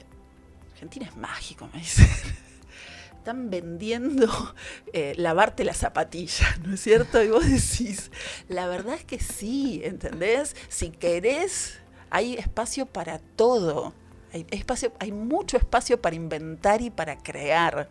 Argentina 0.73 1.05
es 1.05 1.15
mágico, 1.17 1.69
me 1.73 1.79
dice. 1.79 2.03
Están 3.27 3.49
vendiendo 3.49 4.25
eh, 4.93 5.13
lavarte 5.17 5.65
la 5.65 5.73
zapatilla, 5.73 6.45
¿no 6.65 6.75
es 6.75 6.79
cierto? 6.79 7.21
Y 7.21 7.27
vos 7.27 7.43
decís, 7.43 8.09
la 8.47 8.69
verdad 8.69 8.93
es 8.95 9.03
que 9.03 9.19
sí, 9.19 9.81
¿entendés? 9.83 10.55
Si 10.69 10.91
querés, 10.91 11.77
hay 12.09 12.35
espacio 12.35 12.85
para 12.85 13.19
todo. 13.19 13.93
Hay, 14.31 14.47
espacio, 14.49 14.93
hay 14.99 15.11
mucho 15.11 15.57
espacio 15.57 16.01
para 16.01 16.15
inventar 16.15 16.81
y 16.81 16.89
para 16.89 17.17
crear. 17.17 17.89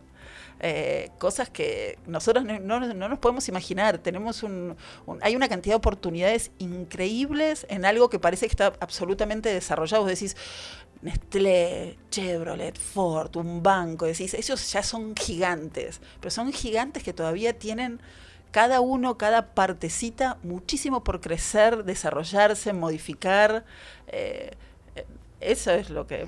Eh, 0.59 1.11
cosas 1.19 1.49
que 1.49 1.99
nosotros 2.07 2.43
no, 2.45 2.59
no- 2.59 2.93
no 2.93 3.09
nos 3.09 3.19
podemos 3.19 3.47
imaginar. 3.49 3.99
Tenemos 3.99 4.43
un, 4.43 4.75
hay 5.21 5.35
una 5.35 5.49
cantidad 5.49 5.73
de 5.73 5.77
oportunidades 5.77 6.51
increíbles 6.59 7.65
en 7.69 7.85
algo 7.85 8.09
que 8.09 8.19
parece 8.19 8.47
que 8.47 8.51
está 8.53 8.73
absolutamente 8.79 9.49
desarrollado. 9.53 10.03
Vos 10.03 10.11
decís, 10.11 10.35
Nestlé, 11.01 11.97
Chevrolet, 12.09 12.77
Ford, 12.77 13.35
un 13.37 13.61
banco, 13.61 14.05
decís, 14.05 14.33
esos 14.33 14.71
ya 14.71 14.81
son 14.83 15.15
gigantes, 15.15 16.01
pero 16.19 16.31
son 16.31 16.51
gigantes 16.51 17.03
que 17.03 17.13
todavía 17.13 17.57
tienen 17.57 18.01
cada 18.51 18.81
uno, 18.81 19.17
cada 19.17 19.53
partecita, 19.53 20.37
muchísimo 20.41 21.03
por 21.03 21.21
crecer, 21.21 21.83
desarrollarse, 21.83 22.73
modificar. 22.73 23.65
eh, 24.07 24.51
eso 25.39 25.71
es 25.71 25.89
lo 25.89 26.07
que... 26.07 26.25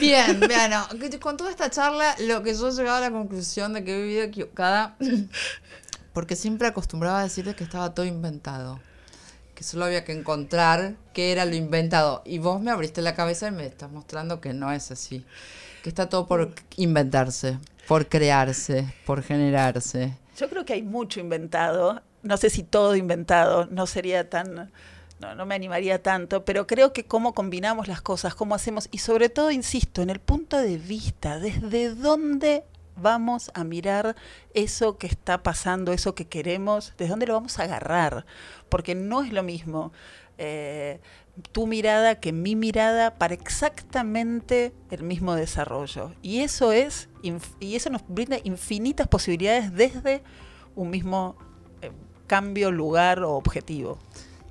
Bien, 0.00 0.40
bien, 0.40 0.70
no, 0.70 0.88
que 0.98 1.18
con 1.18 1.36
toda 1.36 1.50
esta 1.50 1.70
charla, 1.70 2.14
lo 2.20 2.42
que 2.42 2.54
yo 2.54 2.68
he 2.68 2.72
llegado 2.72 2.96
a 2.96 3.00
la 3.00 3.10
conclusión 3.10 3.74
de 3.74 3.84
que 3.84 3.94
he 3.94 4.02
vivido 4.02 4.22
equivocada, 4.22 4.96
porque 6.12 6.36
siempre 6.36 6.66
acostumbraba 6.66 7.20
a 7.20 7.24
decirte 7.24 7.54
que 7.54 7.64
estaba 7.64 7.94
todo 7.94 8.06
inventado, 8.06 8.80
que 9.54 9.64
solo 9.64 9.84
había 9.84 10.04
que 10.04 10.12
encontrar 10.12 10.94
qué 11.12 11.32
era 11.32 11.44
lo 11.44 11.54
inventado. 11.54 12.22
Y 12.24 12.38
vos 12.38 12.60
me 12.60 12.70
abriste 12.70 13.02
la 13.02 13.14
cabeza 13.14 13.48
y 13.48 13.52
me 13.52 13.66
estás 13.66 13.90
mostrando 13.90 14.40
que 14.40 14.54
no 14.54 14.72
es 14.72 14.90
así, 14.90 15.24
que 15.82 15.90
está 15.90 16.08
todo 16.08 16.26
por 16.26 16.54
inventarse, 16.76 17.58
por 17.86 18.08
crearse, 18.08 18.94
por 19.04 19.22
generarse. 19.22 20.16
Yo 20.38 20.48
creo 20.48 20.64
que 20.64 20.72
hay 20.72 20.82
mucho 20.82 21.20
inventado, 21.20 22.00
no 22.22 22.36
sé 22.36 22.48
si 22.48 22.62
todo 22.62 22.96
inventado, 22.96 23.66
no 23.66 23.86
sería 23.86 24.30
tan, 24.30 24.70
no, 25.20 25.34
no 25.34 25.46
me 25.46 25.54
animaría 25.54 26.02
tanto, 26.02 26.44
pero 26.44 26.66
creo 26.66 26.92
que 26.92 27.04
cómo 27.04 27.34
combinamos 27.34 27.88
las 27.88 28.02
cosas, 28.02 28.34
cómo 28.34 28.54
hacemos, 28.54 28.88
y 28.90 28.98
sobre 28.98 29.28
todo, 29.28 29.50
insisto, 29.50 30.02
en 30.02 30.10
el 30.10 30.20
punto 30.20 30.56
de 30.58 30.78
vista, 30.78 31.38
desde 31.38 31.94
dónde 31.94 32.64
vamos 32.96 33.50
a 33.54 33.64
mirar 33.64 34.16
eso 34.54 34.98
que 34.98 35.06
está 35.06 35.42
pasando, 35.42 35.92
eso 35.92 36.14
que 36.14 36.26
queremos, 36.26 36.94
desde 36.98 37.10
dónde 37.10 37.26
lo 37.26 37.34
vamos 37.34 37.58
a 37.58 37.64
agarrar, 37.64 38.26
porque 38.68 38.94
no 38.94 39.22
es 39.22 39.32
lo 39.32 39.42
mismo. 39.42 39.92
eh, 40.38 41.00
tu 41.52 41.66
mirada 41.66 42.16
que 42.16 42.32
mi 42.32 42.56
mirada 42.56 43.14
para 43.14 43.34
exactamente 43.34 44.72
el 44.90 45.02
mismo 45.02 45.34
desarrollo. 45.34 46.12
Y 46.22 46.40
eso 46.40 46.72
es 46.72 47.08
y 47.60 47.76
eso 47.76 47.90
nos 47.90 48.02
brinda 48.08 48.38
infinitas 48.44 49.08
posibilidades 49.08 49.72
desde 49.72 50.22
un 50.74 50.90
mismo 50.90 51.36
eh, 51.82 51.90
cambio, 52.26 52.70
lugar 52.70 53.22
o 53.22 53.34
objetivo. 53.34 53.98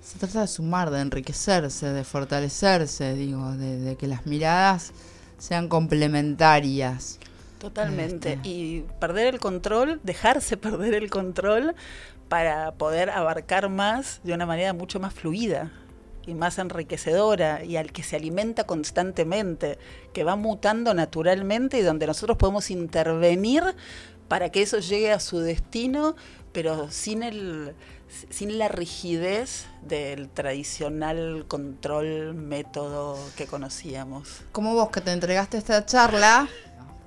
Se 0.08 0.18
trata 0.18 0.40
de 0.40 0.48
sumar, 0.48 0.90
de 0.90 1.02
enriquecerse, 1.02 1.92
de 1.92 2.06
fortalecerse, 2.06 3.14
digo, 3.14 3.52
de, 3.52 3.78
de 3.78 3.98
que 3.98 4.08
las 4.08 4.26
miradas 4.26 4.94
sean 5.38 5.68
complementarias. 5.68 7.20
Totalmente. 7.60 8.34
Este. 8.36 8.48
Y 8.48 8.86
perder 9.02 9.34
el 9.34 9.42
control, 9.42 10.00
dejarse 10.04 10.56
perder 10.58 10.94
el 10.94 11.10
control 11.10 11.76
para 12.30 12.72
poder 12.72 13.10
abarcar 13.10 13.68
más 13.68 14.22
de 14.24 14.34
una 14.34 14.46
manera 14.46 14.72
mucho 14.72 15.02
más 15.02 15.14
fluida 15.14 15.74
y 16.26 16.34
más 16.36 16.58
enriquecedora 16.58 17.66
y 17.66 17.76
al 17.76 17.92
que 17.92 18.04
se 18.04 18.16
alimenta 18.16 18.64
constantemente, 18.64 19.78
que 20.14 20.24
va 20.24 20.38
mutando 20.38 20.94
naturalmente 20.94 21.80
y 21.80 21.82
donde 21.82 22.08
nosotros 22.08 22.38
podemos 22.38 22.72
intervenir 22.72 23.76
para 24.30 24.50
que 24.52 24.62
eso 24.62 24.80
llegue 24.80 25.12
a 25.12 25.20
su 25.20 25.40
destino, 25.40 26.16
pero 26.54 26.90
sin 26.92 27.24
el 27.24 27.76
sin 28.30 28.58
la 28.58 28.68
rigidez 28.68 29.66
del 29.82 30.30
tradicional 30.30 31.46
control 31.48 32.34
método 32.34 33.18
que 33.36 33.46
conocíamos. 33.48 34.42
Como 34.52 34.74
vos 34.74 34.90
que 34.90 35.02
te 35.02 35.12
entregaste 35.12 35.58
esta 35.58 35.86
charla, 35.86 36.48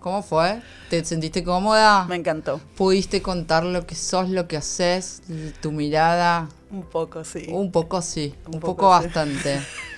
¿cómo 0.00 0.22
fue? 0.22 0.62
¿Te 0.88 1.04
sentiste 1.04 1.42
cómoda? 1.44 2.04
Me 2.06 2.16
encantó. 2.16 2.60
¿Pudiste 2.76 3.22
contar 3.22 3.64
lo 3.64 3.86
que 3.86 3.94
sos, 3.94 4.28
lo 4.28 4.46
que 4.48 4.56
haces, 4.56 5.22
tu 5.60 5.72
mirada? 5.72 6.48
Un 6.70 6.82
poco, 6.84 7.24
sí. 7.24 7.46
Un 7.50 7.72
poco 7.72 8.00
sí, 8.00 8.34
un, 8.46 8.54
Un 8.54 8.60
poco, 8.60 8.76
poco 8.76 8.98
sí. 8.98 9.04
bastante. 9.06 9.60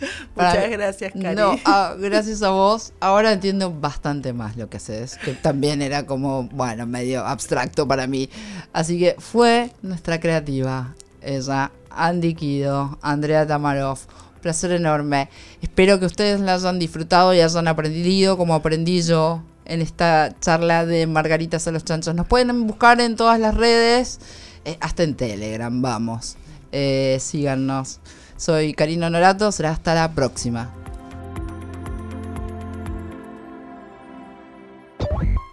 Muchas 0.36 0.54
Para- 0.54 0.68
gracias, 0.68 1.12
Cari. 1.12 1.36
No, 1.36 1.56
ah, 1.64 1.94
gracias 1.98 2.42
a 2.42 2.50
vos. 2.50 2.92
Ahora 3.00 3.32
entiendo 3.32 3.72
bastante 3.72 4.32
más 4.32 4.56
lo 4.56 4.68
que 4.68 4.78
haces, 4.78 5.16
que 5.18 5.32
también 5.32 5.82
era 5.82 6.06
como, 6.06 6.44
bueno, 6.44 6.86
medio 6.86 7.24
abstracto 7.24 7.86
para 7.86 8.06
mí. 8.06 8.28
Así 8.72 8.98
que 8.98 9.16
fue 9.18 9.70
nuestra 9.82 10.20
creativa, 10.20 10.94
ella, 11.22 11.70
Andy 11.90 12.34
Kido, 12.34 12.98
Andrea 13.02 13.46
Tamarov. 13.46 13.98
Un 14.36 14.40
placer 14.40 14.72
enorme. 14.72 15.30
Espero 15.62 15.98
que 15.98 16.04
ustedes 16.06 16.38
la 16.40 16.54
hayan 16.54 16.78
disfrutado 16.78 17.32
y 17.32 17.40
hayan 17.40 17.66
aprendido 17.66 18.36
como 18.36 18.54
aprendí 18.54 19.00
yo 19.02 19.42
en 19.64 19.80
esta 19.80 20.34
charla 20.40 20.84
de 20.84 21.06
Margaritas 21.06 21.66
a 21.66 21.70
los 21.72 21.84
Chanchos. 21.84 22.14
Nos 22.14 22.26
pueden 22.26 22.66
buscar 22.66 23.00
en 23.00 23.16
todas 23.16 23.40
las 23.40 23.54
redes, 23.54 24.20
eh, 24.66 24.76
hasta 24.80 25.02
en 25.02 25.14
Telegram, 25.14 25.80
vamos. 25.80 26.36
Eh, 26.72 27.16
síganos. 27.20 28.00
Soy 28.36 28.74
Karina 28.74 29.06
Honorato, 29.06 29.52
será 29.52 29.70
hasta 29.70 29.94
la 29.94 30.12
próxima. 30.12 30.72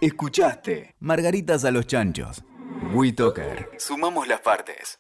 Escuchaste 0.02 0.96
Margaritas 1.00 1.64
a 1.64 1.72
los 1.72 1.86
Chanchos. 1.86 2.44
WeToker. 2.94 3.70
Sumamos 3.78 4.28
las 4.28 4.42
partes. 4.42 5.00